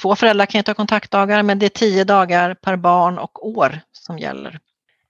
Två 0.00 0.16
föräldrar 0.16 0.46
kan 0.46 0.58
ju 0.58 0.62
ta 0.62 0.74
kontaktdagar 0.74 1.42
men 1.42 1.58
det 1.58 1.66
är 1.66 1.70
tio 1.70 2.04
dagar 2.04 2.54
per 2.54 2.76
barn 2.76 3.18
och 3.18 3.48
år 3.48 3.80
som 3.92 4.18
gäller. 4.18 4.58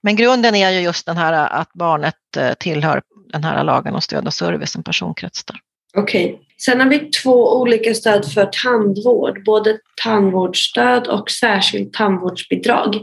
Men 0.01 0.15
grunden 0.15 0.55
är 0.55 0.69
ju 0.69 0.79
just 0.79 1.05
den 1.05 1.17
här 1.17 1.33
att 1.33 1.73
barnet 1.73 2.37
eh, 2.37 2.53
tillhör 2.53 3.01
den 3.31 3.43
här 3.43 3.63
lagen 3.63 3.95
om 3.95 4.01
stöd 4.01 4.27
och 4.27 4.33
service, 4.33 4.75
en 4.75 4.83
personkrets 4.83 5.45
där. 5.45 5.59
Okej. 5.97 6.33
Okay. 6.33 6.45
Sen 6.57 6.79
har 6.79 6.87
vi 6.87 6.99
två 6.99 7.61
olika 7.61 7.93
stöd 7.93 8.31
för 8.31 8.45
tandvård, 8.45 9.43
både 9.45 9.77
tandvårdsstöd 10.03 11.07
och 11.07 11.31
särskilt 11.31 11.93
tandvårdsbidrag. 11.93 13.01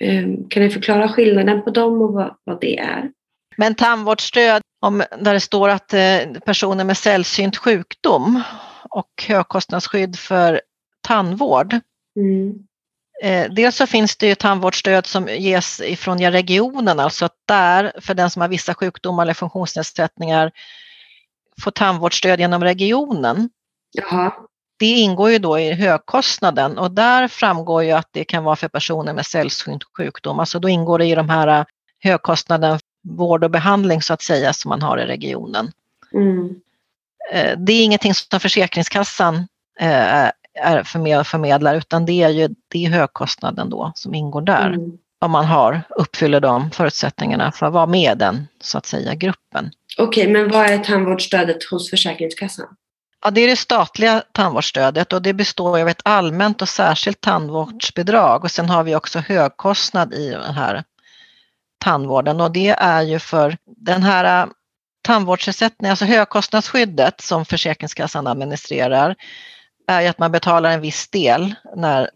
Ehm, 0.00 0.48
kan 0.48 0.62
ni 0.62 0.70
förklara 0.70 1.08
skillnaden 1.08 1.62
på 1.62 1.70
dem 1.70 2.02
och 2.02 2.12
vad 2.44 2.60
det 2.60 2.78
är? 2.78 3.10
Men 3.56 3.74
tandvårdsstöd, 3.74 4.62
om, 4.84 5.02
där 5.18 5.34
det 5.34 5.40
står 5.40 5.68
att 5.68 5.94
eh, 5.94 6.40
personer 6.44 6.84
med 6.84 6.96
sällsynt 6.96 7.56
sjukdom 7.56 8.42
och 8.90 9.24
högkostnadsskydd 9.28 10.18
för 10.18 10.60
tandvård. 11.00 11.80
Mm. 12.16 12.54
Eh, 13.22 13.52
dels 13.52 13.76
så 13.76 13.86
finns 13.86 14.16
det 14.16 14.26
ju 14.26 14.34
tandvårdsstöd 14.34 15.06
som 15.06 15.28
ges 15.28 15.80
ifrån 15.80 16.18
regionen, 16.18 17.00
alltså 17.00 17.24
att 17.24 17.36
där 17.48 17.92
för 18.00 18.14
den 18.14 18.30
som 18.30 18.42
har 18.42 18.48
vissa 18.48 18.74
sjukdomar 18.74 19.22
eller 19.22 19.34
funktionsnedsättningar 19.34 20.52
får 21.62 21.70
tandvårdsstöd 21.70 22.40
genom 22.40 22.64
regionen. 22.64 23.50
Jaha. 23.92 24.32
Det 24.78 24.86
ingår 24.86 25.30
ju 25.30 25.38
då 25.38 25.58
i 25.58 25.72
högkostnaden 25.72 26.78
och 26.78 26.90
där 26.90 27.28
framgår 27.28 27.84
ju 27.84 27.90
att 27.90 28.08
det 28.12 28.24
kan 28.24 28.44
vara 28.44 28.56
för 28.56 28.68
personer 28.68 29.14
med 29.14 29.26
sällsynt 29.26 29.84
sjukdom. 29.96 30.40
Alltså 30.40 30.58
då 30.58 30.68
ingår 30.68 30.98
det 30.98 31.06
i 31.06 31.14
de 31.14 31.28
här 31.28 31.66
högkostnaden 32.00 32.78
vård 33.04 33.44
och 33.44 33.50
behandling 33.50 34.02
så 34.02 34.14
att 34.14 34.22
säga 34.22 34.52
som 34.52 34.68
man 34.68 34.82
har 34.82 34.98
i 34.98 35.06
regionen. 35.06 35.72
Mm. 36.12 36.60
Eh, 37.32 37.58
det 37.58 37.72
är 37.72 37.84
ingenting 37.84 38.14
som 38.14 38.40
Försäkringskassan 38.40 39.36
eh, 39.80 40.30
är 40.54 40.82
förmedlar 41.24 41.74
utan 41.74 42.06
det 42.06 42.22
är 42.22 42.28
ju 42.28 42.48
det 42.68 42.84
är 42.84 42.90
högkostnaden 42.90 43.70
då 43.70 43.92
som 43.94 44.14
ingår 44.14 44.40
där. 44.40 44.66
Mm. 44.66 44.92
Om 45.20 45.30
man 45.30 45.44
har, 45.44 45.82
uppfyller 45.90 46.40
de 46.40 46.70
förutsättningarna 46.70 47.52
för 47.52 47.66
att 47.66 47.72
vara 47.72 47.86
med 47.86 48.12
i 48.12 48.18
den 48.18 48.48
så 48.60 48.78
att 48.78 48.86
säga 48.86 49.14
gruppen. 49.14 49.70
Okej, 49.98 50.22
okay, 50.22 50.32
men 50.32 50.50
vad 50.50 50.66
är 50.66 50.78
tandvårdsstödet 50.78 51.64
hos 51.70 51.90
Försäkringskassan? 51.90 52.66
Ja, 53.24 53.30
det 53.30 53.40
är 53.40 53.48
det 53.48 53.56
statliga 53.56 54.22
tandvårdsstödet 54.32 55.12
och 55.12 55.22
det 55.22 55.34
består 55.34 55.80
av 55.80 55.88
ett 55.88 56.00
allmänt 56.04 56.62
och 56.62 56.68
särskilt 56.68 57.20
tandvårdsbidrag 57.20 58.44
och 58.44 58.50
sen 58.50 58.68
har 58.68 58.84
vi 58.84 58.94
också 58.94 59.18
högkostnad 59.18 60.14
i 60.14 60.30
den 60.30 60.54
här 60.54 60.84
tandvården 61.84 62.40
och 62.40 62.52
det 62.52 62.68
är 62.68 63.02
ju 63.02 63.18
för 63.18 63.56
den 63.66 64.02
här 64.02 64.42
äh, 64.42 64.50
tandvårdsersättningen, 65.02 65.90
alltså 65.90 66.04
högkostnadsskyddet 66.04 67.20
som 67.20 67.44
Försäkringskassan 67.44 68.26
administrerar, 68.26 69.14
är 69.86 70.00
ju 70.00 70.08
att 70.08 70.18
man 70.18 70.32
betalar 70.32 70.70
en 70.70 70.80
viss 70.80 71.08
del 71.08 71.54
när 71.76 72.10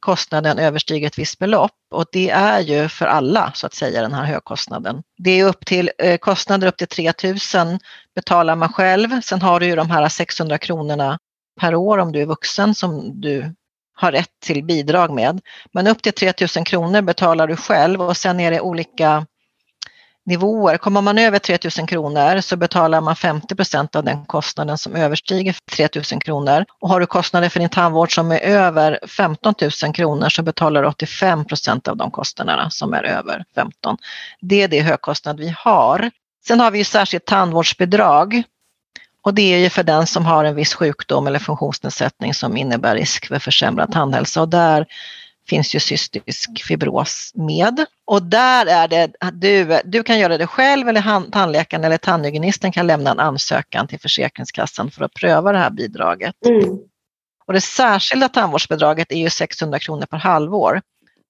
kostnaden 0.00 0.58
överstiger 0.58 1.06
ett 1.06 1.18
visst 1.18 1.38
belopp 1.38 1.72
och 1.90 2.04
det 2.12 2.30
är 2.30 2.60
ju 2.60 2.88
för 2.88 3.06
alla 3.06 3.52
så 3.54 3.66
att 3.66 3.74
säga 3.74 4.02
den 4.02 4.12
här 4.12 4.24
högkostnaden. 4.24 5.02
Det 5.18 5.40
är 5.40 5.44
upp 5.44 5.66
till 5.66 5.90
äh, 5.98 6.16
kostnader 6.16 6.66
upp 6.66 6.76
till 6.76 6.88
3000 6.88 7.78
betalar 8.14 8.56
man 8.56 8.72
själv. 8.72 9.20
Sen 9.20 9.42
har 9.42 9.60
du 9.60 9.66
ju 9.66 9.76
de 9.76 9.90
här 9.90 10.08
600 10.08 10.58
kronorna 10.58 11.18
per 11.60 11.74
år 11.74 11.98
om 11.98 12.12
du 12.12 12.22
är 12.22 12.26
vuxen 12.26 12.74
som 12.74 13.20
du 13.20 13.54
har 13.94 14.12
rätt 14.12 14.40
till 14.42 14.64
bidrag 14.64 15.10
med. 15.10 15.40
Men 15.72 15.86
upp 15.86 16.02
till 16.02 16.12
3 16.12 16.32
000 16.56 16.64
kronor 16.66 17.02
betalar 17.02 17.46
du 17.46 17.56
själv 17.56 18.02
och 18.02 18.16
sen 18.16 18.40
är 18.40 18.50
det 18.50 18.60
olika 18.60 19.26
nivåer. 20.26 20.76
Kommer 20.76 21.00
man 21.00 21.18
över 21.18 21.38
3 21.38 21.58
000 21.78 21.88
kronor 21.88 22.40
så 22.40 22.56
betalar 22.56 23.00
man 23.00 23.16
50 23.16 23.54
procent 23.54 23.96
av 23.96 24.04
den 24.04 24.24
kostnaden 24.26 24.78
som 24.78 24.94
överstiger 24.94 25.56
3 25.72 25.88
000 25.94 26.04
kronor. 26.04 26.64
Och 26.80 26.88
har 26.88 27.00
du 27.00 27.06
kostnader 27.06 27.48
för 27.48 27.60
din 27.60 27.68
tandvård 27.68 28.14
som 28.14 28.32
är 28.32 28.38
över 28.38 28.98
15 29.06 29.54
000 29.82 29.94
kronor 29.94 30.28
så 30.28 30.42
betalar 30.42 30.82
du 30.82 30.88
85 30.88 31.44
procent 31.44 31.88
av 31.88 31.96
de 31.96 32.10
kostnaderna 32.10 32.70
som 32.70 32.94
är 32.94 33.02
över 33.02 33.44
15. 33.54 33.96
Det 34.40 34.62
är 34.62 34.68
det 34.68 34.80
högkostnad 34.80 35.40
vi 35.40 35.54
har. 35.58 36.10
Sen 36.46 36.60
har 36.60 36.70
vi 36.70 36.78
ju 36.78 36.84
särskilt 36.84 37.24
tandvårdsbidrag 37.24 38.42
och 39.24 39.34
det 39.34 39.54
är 39.54 39.58
ju 39.58 39.70
för 39.70 39.82
den 39.82 40.06
som 40.06 40.26
har 40.26 40.44
en 40.44 40.54
viss 40.54 40.74
sjukdom 40.74 41.26
eller 41.26 41.38
funktionsnedsättning 41.38 42.34
som 42.34 42.56
innebär 42.56 42.94
risk 42.94 43.26
för 43.26 43.38
försämrad 43.38 43.92
tandhälsa 43.92 44.40
och 44.40 44.48
där 44.48 44.86
finns 45.48 45.74
ju 45.74 45.80
cystisk 45.80 46.64
fibros 46.64 47.32
med. 47.34 47.84
Och 48.04 48.22
där 48.22 48.66
är 48.66 48.88
det, 48.88 49.12
du, 49.32 49.80
du 49.84 50.02
kan 50.02 50.18
göra 50.18 50.38
det 50.38 50.46
själv 50.46 50.88
eller 50.88 51.30
tandläkaren 51.30 51.84
eller 51.84 51.98
tandhygienisten 51.98 52.72
kan 52.72 52.86
lämna 52.86 53.10
en 53.10 53.20
ansökan 53.20 53.88
till 53.88 54.00
Försäkringskassan 54.00 54.90
för 54.90 55.04
att 55.04 55.14
pröva 55.14 55.52
det 55.52 55.58
här 55.58 55.70
bidraget. 55.70 56.46
Mm. 56.46 56.78
Och 57.46 57.52
det 57.52 57.60
särskilda 57.60 58.28
tandvårdsbidraget 58.28 59.12
är 59.12 59.18
ju 59.18 59.30
600 59.30 59.78
kronor 59.78 60.06
per 60.06 60.18
halvår. 60.18 60.82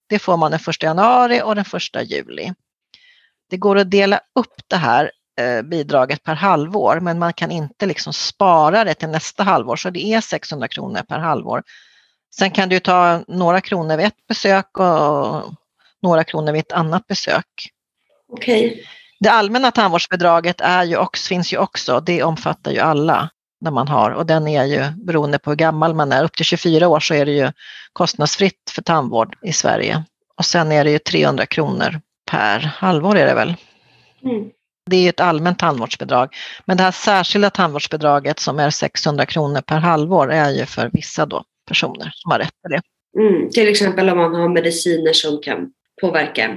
Det 0.09 0.18
får 0.18 0.37
man 0.37 0.50
den 0.50 0.61
1 0.68 0.83
januari 0.83 1.42
och 1.44 1.54
den 1.54 1.64
1 1.94 2.11
juli. 2.11 2.52
Det 3.50 3.57
går 3.57 3.78
att 3.78 3.90
dela 3.90 4.20
upp 4.35 4.54
det 4.68 4.76
här 4.76 5.11
bidraget 5.64 6.23
per 6.23 6.35
halvår 6.35 7.01
men 7.01 7.18
man 7.18 7.33
kan 7.33 7.51
inte 7.51 7.87
liksom 7.87 8.12
spara 8.12 8.85
det 8.85 8.94
till 8.94 9.09
nästa 9.09 9.42
halvår 9.42 9.77
så 9.77 9.90
det 9.90 10.05
är 10.05 10.20
600 10.20 10.68
kronor 10.68 11.01
per 11.09 11.18
halvår. 11.18 11.62
Sen 12.37 12.51
kan 12.51 12.68
du 12.68 12.81
ta 12.81 13.25
några 13.29 13.61
kronor 13.61 13.97
vid 13.97 14.07
ett 14.07 14.27
besök 14.29 14.79
och 14.79 15.42
några 16.03 16.25
kronor 16.25 16.53
vid 16.53 16.61
ett 16.61 16.73
annat 16.73 17.07
besök. 17.07 17.47
Okej. 18.33 18.87
Det 19.20 19.29
allmänna 19.29 19.70
tandvårdsbidraget 19.70 20.61
är 20.61 20.85
ju 20.85 20.97
också, 20.97 21.29
finns 21.29 21.53
ju 21.53 21.59
också, 21.59 22.01
det 22.01 22.23
omfattar 22.23 22.70
ju 22.73 22.79
alla 22.79 23.31
när 23.61 23.70
man 23.70 23.88
har 23.88 24.11
och 24.11 24.27
den 24.27 24.49
är 24.49 24.64
ju 24.64 24.90
beroende 24.90 25.38
på 25.38 25.51
hur 25.51 25.57
gammal 25.57 25.94
man 25.94 26.12
är. 26.12 26.25
Upp 26.25 26.37
till 26.37 26.44
24 26.44 26.88
år 26.88 27.01
så 27.01 27.14
är 27.14 27.27
det 27.27 27.33
ju 27.33 27.53
kostnadsfritt 27.92 28.70
för 28.70 28.83
tandvård 28.83 29.37
i 29.42 29.53
Sverige 29.53 30.05
och 30.37 30.44
sen 30.44 30.73
är 30.73 30.85
det 30.85 30.90
ju 30.90 30.99
300 30.99 31.47
kronor 31.47 32.01
per 32.31 32.59
halvår 32.59 33.16
är 33.16 33.27
det 33.27 33.35
väl. 33.35 33.55
Mm. 34.25 34.51
Det 34.90 34.97
är 34.97 35.09
ett 35.09 35.20
allmänt 35.20 35.59
tandvårdsbidrag. 35.59 36.35
Men 36.64 36.77
det 36.77 36.83
här 36.83 36.90
särskilda 36.90 37.51
tandvårdsbidraget 37.51 38.40
som 38.40 38.59
är 38.59 38.70
600 38.70 39.27
kronor 39.27 39.61
per 39.61 39.79
halvår 39.79 40.33
är 40.33 40.51
ju 40.51 40.66
för 40.66 40.90
vissa 40.92 41.27
då 41.27 41.44
personer 41.68 42.12
som 42.14 42.31
har 42.31 42.38
rätt 42.38 42.55
till 42.62 42.70
det. 42.70 42.83
Mm, 43.20 43.51
till 43.51 43.68
exempel 43.68 44.09
om 44.09 44.18
man 44.18 44.35
har 44.35 44.49
mediciner 44.49 45.12
som 45.12 45.40
kan 45.42 45.70
påverka. 46.01 46.57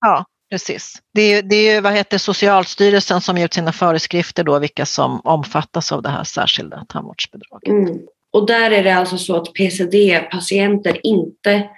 Ja, 0.00 0.24
precis. 0.50 1.02
Det 1.14 1.22
är, 1.22 1.42
det 1.42 1.68
är 1.68 1.80
vad 1.80 1.92
heter 1.92 2.18
Socialstyrelsen 2.18 3.20
som 3.20 3.38
ger 3.38 3.44
ut 3.44 3.54
sina 3.54 3.72
föreskrifter 3.72 4.44
då 4.44 4.58
vilka 4.58 4.86
som 4.86 5.20
omfattas 5.20 5.92
av 5.92 6.02
det 6.02 6.08
här 6.08 6.24
särskilda 6.24 6.84
tandvårdsbidraget. 6.88 7.68
Mm. 7.68 7.98
Och 8.32 8.46
där 8.46 8.70
är 8.70 8.84
det 8.84 8.94
alltså 8.94 9.18
så 9.18 9.36
att 9.36 9.54
PCD-patienter 9.54 11.00
inte 11.02 11.68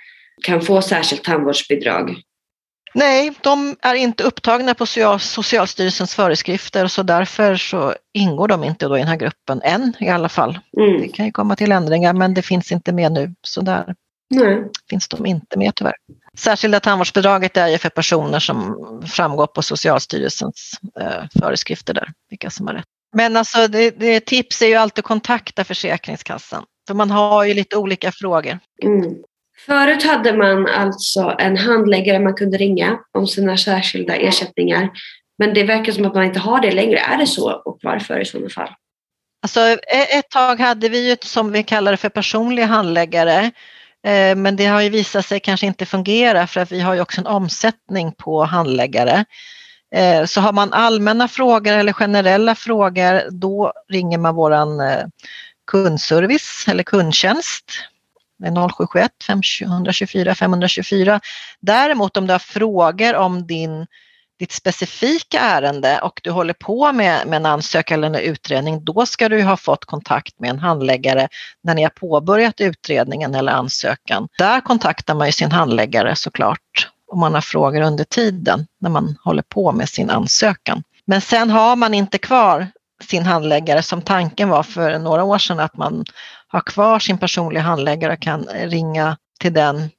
kan 0.43 0.63
få 0.63 0.83
särskilt 0.83 1.25
tandvårdsbidrag? 1.25 2.23
Nej, 2.95 3.33
de 3.41 3.77
är 3.83 3.95
inte 3.95 4.25
upptagna 4.25 4.75
på 4.75 4.87
Socialstyrelsens 4.87 6.15
föreskrifter 6.15 6.87
så 6.87 7.03
därför 7.03 7.57
så 7.57 7.95
ingår 8.13 8.49
de 8.49 8.65
inte 8.65 8.87
då 8.87 8.97
i 8.97 9.01
den 9.01 9.09
här 9.09 9.17
gruppen 9.17 9.63
än 9.63 9.93
i 10.01 10.09
alla 10.09 10.29
fall. 10.29 10.59
Mm. 10.77 11.01
Det 11.01 11.09
kan 11.09 11.27
ju 11.27 11.33
komma 11.33 11.57
till 11.57 11.73
ändringar 11.73 12.13
men 12.13 12.35
det 12.35 12.43
finns 12.43 12.73
inte 12.73 12.93
med 12.93 13.13
nu 13.13 13.35
så 13.43 13.61
där 13.61 13.95
Nej. 14.31 14.65
finns 14.91 15.09
de 15.09 15.27
inte 15.27 15.59
med 15.59 15.75
tyvärr. 15.75 15.95
Särskilda 16.39 16.81
tandvårdsbidraget 16.81 17.57
är 17.57 17.69
ju 17.69 17.79
för 17.79 17.89
personer 17.89 18.39
som 18.39 18.77
framgår 19.07 19.47
på 19.47 19.63
Socialstyrelsens 19.63 20.81
eh, 21.01 21.41
föreskrifter 21.41 21.95
där, 21.95 22.13
vilka 22.31 22.51
som 22.51 22.67
har 22.67 22.75
rätt. 22.75 22.85
Men 23.17 23.37
alltså 23.37 23.69
det, 23.69 23.91
det, 23.91 24.21
tips 24.21 24.63
är 24.63 24.67
ju 24.67 24.75
alltid 24.75 25.03
att 25.03 25.09
kontakta 25.09 25.65
Försäkringskassan 25.65 26.65
för 26.87 26.95
man 26.95 27.11
har 27.11 27.45
ju 27.45 27.55
lite 27.55 27.77
olika 27.77 28.13
frågor. 28.13 28.59
Mm. 28.83 29.15
Förut 29.57 30.03
hade 30.03 30.33
man 30.37 30.67
alltså 30.67 31.37
en 31.39 31.57
handläggare 31.57 32.19
man 32.19 32.35
kunde 32.35 32.57
ringa 32.59 32.99
om 33.13 33.27
sina 33.27 33.57
särskilda 33.57 34.17
ersättningar. 34.17 34.91
Men 35.39 35.55
det 35.55 35.65
verkar 35.65 35.93
som 35.93 36.05
att 36.05 36.15
man 36.15 36.25
inte 36.25 36.41
har 36.41 36.61
det 36.61 36.71
längre. 36.71 36.99
Är 36.99 37.17
det 37.17 37.27
så 37.27 37.53
och 37.53 37.79
varför 37.83 38.21
i 38.21 38.25
sådana 38.25 38.51
fall? 38.51 38.71
Alltså, 39.43 39.61
e- 39.61 40.19
ett 40.19 40.31
tag 40.31 40.61
hade 40.61 40.89
vi 40.89 41.09
ju 41.09 41.17
som 41.23 41.53
vi 41.53 41.63
kallar 41.63 41.91
det 41.91 41.97
för 41.97 42.09
personliga 42.09 42.67
handläggare. 42.67 43.51
Eh, 44.07 44.37
men 44.37 44.57
det 44.57 44.67
har 44.67 44.81
ju 44.81 44.89
visat 44.89 45.27
sig 45.27 45.41
kanske 45.41 45.67
inte 45.67 45.87
fungera 45.87 46.47
för 46.47 46.61
att 46.61 46.73
vi 46.73 46.81
har 46.81 46.95
ju 46.95 47.01
också 47.01 47.21
en 47.21 47.27
omsättning 47.27 48.13
på 48.13 48.45
handläggare. 48.45 49.25
Eh, 49.95 50.25
så 50.25 50.41
har 50.41 50.53
man 50.53 50.73
allmänna 50.73 51.29
frågor 51.29 51.73
eller 51.73 51.93
generella 51.93 52.55
frågor 52.55 53.31
då 53.31 53.73
ringer 53.89 54.19
man 54.19 54.35
våran 54.35 54.81
eh, 54.81 55.05
kundservice 55.67 56.69
eller 56.69 56.83
kundtjänst 56.83 57.73
0771 58.43 59.11
524 59.27 60.35
524. 60.35 61.21
Däremot 61.61 62.17
om 62.17 62.27
du 62.27 62.33
har 62.33 62.39
frågor 62.39 63.15
om 63.15 63.47
din, 63.47 63.87
ditt 64.39 64.53
specifika 64.53 65.41
ärende 65.41 66.01
och 66.01 66.21
du 66.25 66.31
håller 66.31 66.55
på 66.55 66.93
med, 66.93 67.27
med 67.27 67.37
en 67.37 67.47
ansökan 67.47 68.05
eller 68.05 68.19
en 68.19 68.31
utredning, 68.31 68.85
då 68.85 69.07
ska 69.07 69.29
du 69.29 69.43
ha 69.43 69.57
fått 69.57 69.85
kontakt 69.85 70.41
med 70.41 70.51
en 70.51 70.59
handläggare 70.59 71.29
när 71.63 71.75
ni 71.75 71.83
har 71.83 71.91
påbörjat 71.91 72.61
utredningen 72.61 73.35
eller 73.35 73.53
ansökan. 73.53 74.29
Där 74.39 74.61
kontaktar 74.61 75.15
man 75.15 75.27
ju 75.27 75.33
sin 75.33 75.53
handläggare 75.53 76.17
såklart 76.17 76.89
om 77.13 77.21
man 77.21 77.35
har 77.35 77.41
frågor 77.41 77.81
under 77.81 78.05
tiden 78.05 78.67
när 78.81 78.91
man 78.91 79.17
håller 79.25 79.43
på 79.43 79.73
med 79.73 79.89
sin 79.89 80.11
ansökan. 80.11 80.83
Men 81.07 81.21
sen 81.21 81.51
har 81.51 81.77
man 81.77 81.95
inte 81.95 82.19
kvar 82.19 82.69
sin 83.03 83.27
handläggare 83.27 83.83
som 83.83 84.03
tanken 84.03 84.49
var 84.49 84.63
för 84.63 84.99
några 84.99 85.25
år 85.25 85.39
sedan 85.39 85.61
att 85.61 85.77
man 85.77 86.05
ha 86.55 86.61
kvar 86.61 86.99
sin 86.99 87.19
personliga 87.19 87.63
handläggare 87.63 88.13
och 88.13 88.21
kan 88.21 88.45
ringa 88.45 89.17
till 89.41 89.53
den 89.53 89.91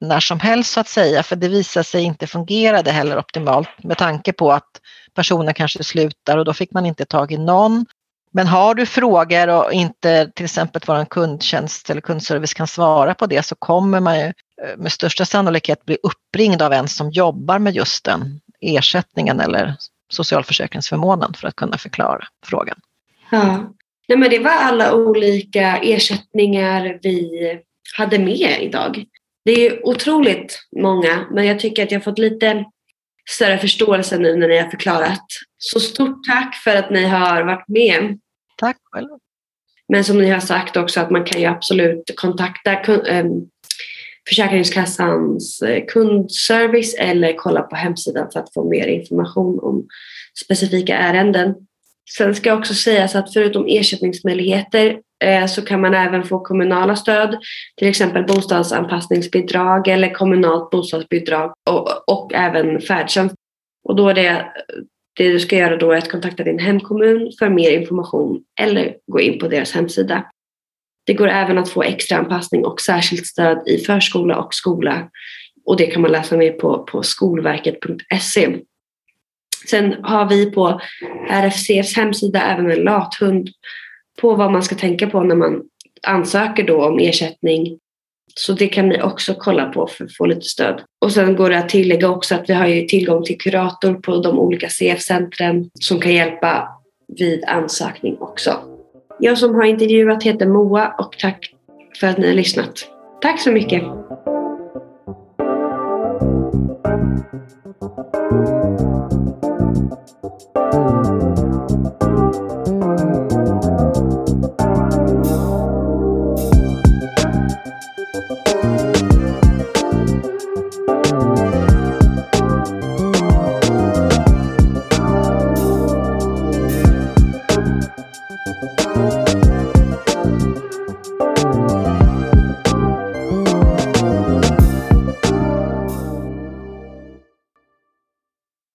när 0.00 0.20
som 0.20 0.40
helst 0.40 0.72
så 0.72 0.80
att 0.80 0.88
säga, 0.88 1.22
för 1.22 1.36
det 1.36 1.48
visar 1.48 1.82
sig 1.82 2.02
inte 2.02 2.26
fungera 2.26 2.82
det 2.82 2.90
heller 2.90 3.18
optimalt 3.18 3.68
med 3.82 3.98
tanke 3.98 4.32
på 4.32 4.52
att 4.52 4.80
personen 5.14 5.54
kanske 5.54 5.84
slutar 5.84 6.36
och 6.36 6.44
då 6.44 6.54
fick 6.54 6.72
man 6.72 6.86
inte 6.86 7.04
tag 7.04 7.32
i 7.32 7.38
någon 7.38 7.86
Men 8.32 8.46
har 8.46 8.74
du 8.74 8.86
frågor 8.86 9.48
och 9.48 9.72
inte 9.72 10.32
till 10.34 10.44
exempel 10.44 10.82
vår 10.86 11.04
kundtjänst 11.04 11.90
eller 11.90 12.00
kundservice 12.00 12.54
kan 12.54 12.66
svara 12.66 13.14
på 13.14 13.26
det 13.26 13.46
så 13.46 13.54
kommer 13.54 14.00
man 14.00 14.18
ju 14.18 14.26
eh, 14.26 14.76
med 14.76 14.92
största 14.92 15.24
sannolikhet 15.24 15.84
bli 15.84 15.98
uppringd 16.02 16.62
av 16.62 16.72
en 16.72 16.88
som 16.88 17.10
jobbar 17.10 17.58
med 17.58 17.74
just 17.74 18.04
den 18.04 18.40
ersättningen 18.60 19.40
eller 19.40 19.76
socialförsäkringsförmånen 20.08 21.34
för 21.34 21.48
att 21.48 21.56
kunna 21.56 21.78
förklara 21.78 22.24
frågan. 22.44 22.80
Ja. 23.30 23.72
Nej, 24.08 24.18
men 24.18 24.30
det 24.30 24.38
var 24.38 24.50
alla 24.50 24.94
olika 24.94 25.76
ersättningar 25.76 26.98
vi 27.02 27.30
hade 27.96 28.18
med 28.18 28.62
idag. 28.62 29.04
Det 29.44 29.66
är 29.66 29.86
otroligt 29.86 30.60
många, 30.76 31.26
men 31.30 31.46
jag 31.46 31.60
tycker 31.60 31.82
att 31.82 31.92
jag 31.92 32.04
fått 32.04 32.18
lite 32.18 32.64
större 33.30 33.58
förståelse 33.58 34.18
nu 34.18 34.36
när 34.36 34.48
ni 34.48 34.58
har 34.58 34.70
förklarat. 34.70 35.26
Så 35.58 35.80
stort 35.80 36.24
tack 36.28 36.54
för 36.64 36.76
att 36.76 36.90
ni 36.90 37.04
har 37.04 37.42
varit 37.42 37.68
med. 37.68 38.18
Tack 38.56 38.76
själv. 38.92 39.08
Men 39.88 40.04
som 40.04 40.18
ni 40.18 40.30
har 40.30 40.40
sagt 40.40 40.76
också 40.76 41.00
att 41.00 41.10
man 41.10 41.24
kan 41.24 41.40
ju 41.40 41.46
absolut 41.46 42.10
kontakta 42.16 42.72
ehm, 42.72 43.48
Försäkringskassans 44.28 45.62
eh, 45.62 45.84
kundservice 45.86 46.94
eller 46.98 47.36
kolla 47.36 47.62
på 47.62 47.76
hemsidan 47.76 48.28
för 48.32 48.40
att 48.40 48.54
få 48.54 48.68
mer 48.68 48.86
information 48.86 49.58
om 49.62 49.86
specifika 50.44 50.96
ärenden. 50.96 51.54
Sen 52.10 52.34
ska 52.34 52.54
också 52.54 52.74
sägas 52.74 53.14
att 53.14 53.32
förutom 53.32 53.66
ersättningsmöjligheter 53.68 54.98
eh, 55.24 55.46
så 55.46 55.62
kan 55.62 55.80
man 55.80 55.94
även 55.94 56.24
få 56.24 56.40
kommunala 56.40 56.96
stöd, 56.96 57.38
till 57.76 57.88
exempel 57.88 58.24
bostadsanpassningsbidrag 58.26 59.88
eller 59.88 60.14
kommunalt 60.14 60.70
bostadsbidrag 60.70 61.54
och, 61.70 62.08
och 62.08 62.34
även 62.34 62.80
färdtjänst. 62.80 63.34
Och 63.88 63.96
då 63.96 64.08
är 64.08 64.14
det, 64.14 64.46
det 65.16 65.32
du 65.32 65.40
ska 65.40 65.56
göra 65.56 65.76
då 65.76 65.92
är 65.92 65.98
att 65.98 66.10
kontakta 66.10 66.44
din 66.44 66.58
hemkommun 66.58 67.32
för 67.38 67.48
mer 67.48 67.70
information 67.70 68.42
eller 68.60 68.96
gå 69.06 69.20
in 69.20 69.38
på 69.38 69.48
deras 69.48 69.72
hemsida. 69.72 70.24
Det 71.06 71.14
går 71.14 71.28
även 71.28 71.58
att 71.58 71.68
få 71.68 71.82
extra 71.82 72.18
anpassning 72.18 72.64
och 72.64 72.80
särskilt 72.80 73.26
stöd 73.26 73.68
i 73.68 73.78
förskola 73.78 74.36
och 74.36 74.54
skola 74.54 75.10
och 75.66 75.76
det 75.76 75.86
kan 75.86 76.02
man 76.02 76.12
läsa 76.12 76.36
mer 76.36 76.52
på, 76.52 76.84
på 76.84 77.02
skolverket.se. 77.02 78.56
Sen 79.68 79.96
har 80.02 80.28
vi 80.28 80.50
på 80.50 80.80
RFCs 81.30 81.96
hemsida 81.96 82.42
även 82.42 82.70
en 82.70 82.84
lathund 82.84 83.48
på 84.20 84.34
vad 84.34 84.52
man 84.52 84.62
ska 84.62 84.74
tänka 84.74 85.06
på 85.06 85.20
när 85.20 85.34
man 85.34 85.62
ansöker 86.06 86.62
då 86.66 86.84
om 86.84 86.98
ersättning. 86.98 87.78
Så 88.34 88.52
det 88.52 88.66
kan 88.66 88.88
ni 88.88 89.02
också 89.02 89.34
kolla 89.38 89.64
på 89.68 89.86
för 89.86 90.04
att 90.04 90.16
få 90.16 90.26
lite 90.26 90.40
stöd. 90.40 90.82
Och 91.00 91.12
sen 91.12 91.36
går 91.36 91.50
det 91.50 91.58
att 91.58 91.68
tillägga 91.68 92.08
också 92.08 92.34
att 92.34 92.50
vi 92.50 92.54
har 92.54 92.66
ju 92.66 92.86
tillgång 92.86 93.24
till 93.24 93.38
kurator 93.38 93.94
på 93.94 94.16
de 94.16 94.38
olika 94.38 94.68
CF-centren 94.68 95.70
som 95.80 96.00
kan 96.00 96.14
hjälpa 96.14 96.68
vid 97.18 97.44
ansökning 97.44 98.16
också. 98.20 98.58
Jag 99.20 99.38
som 99.38 99.54
har 99.54 99.64
intervjuat 99.64 100.22
heter 100.22 100.46
Moa 100.46 100.94
och 100.98 101.18
tack 101.18 101.52
för 102.00 102.06
att 102.06 102.18
ni 102.18 102.26
har 102.26 102.34
lyssnat. 102.34 102.86
Tack 103.20 103.40
så 103.40 103.52
mycket! 103.52 103.82
Thank 110.38 110.66
you. 112.02 112.65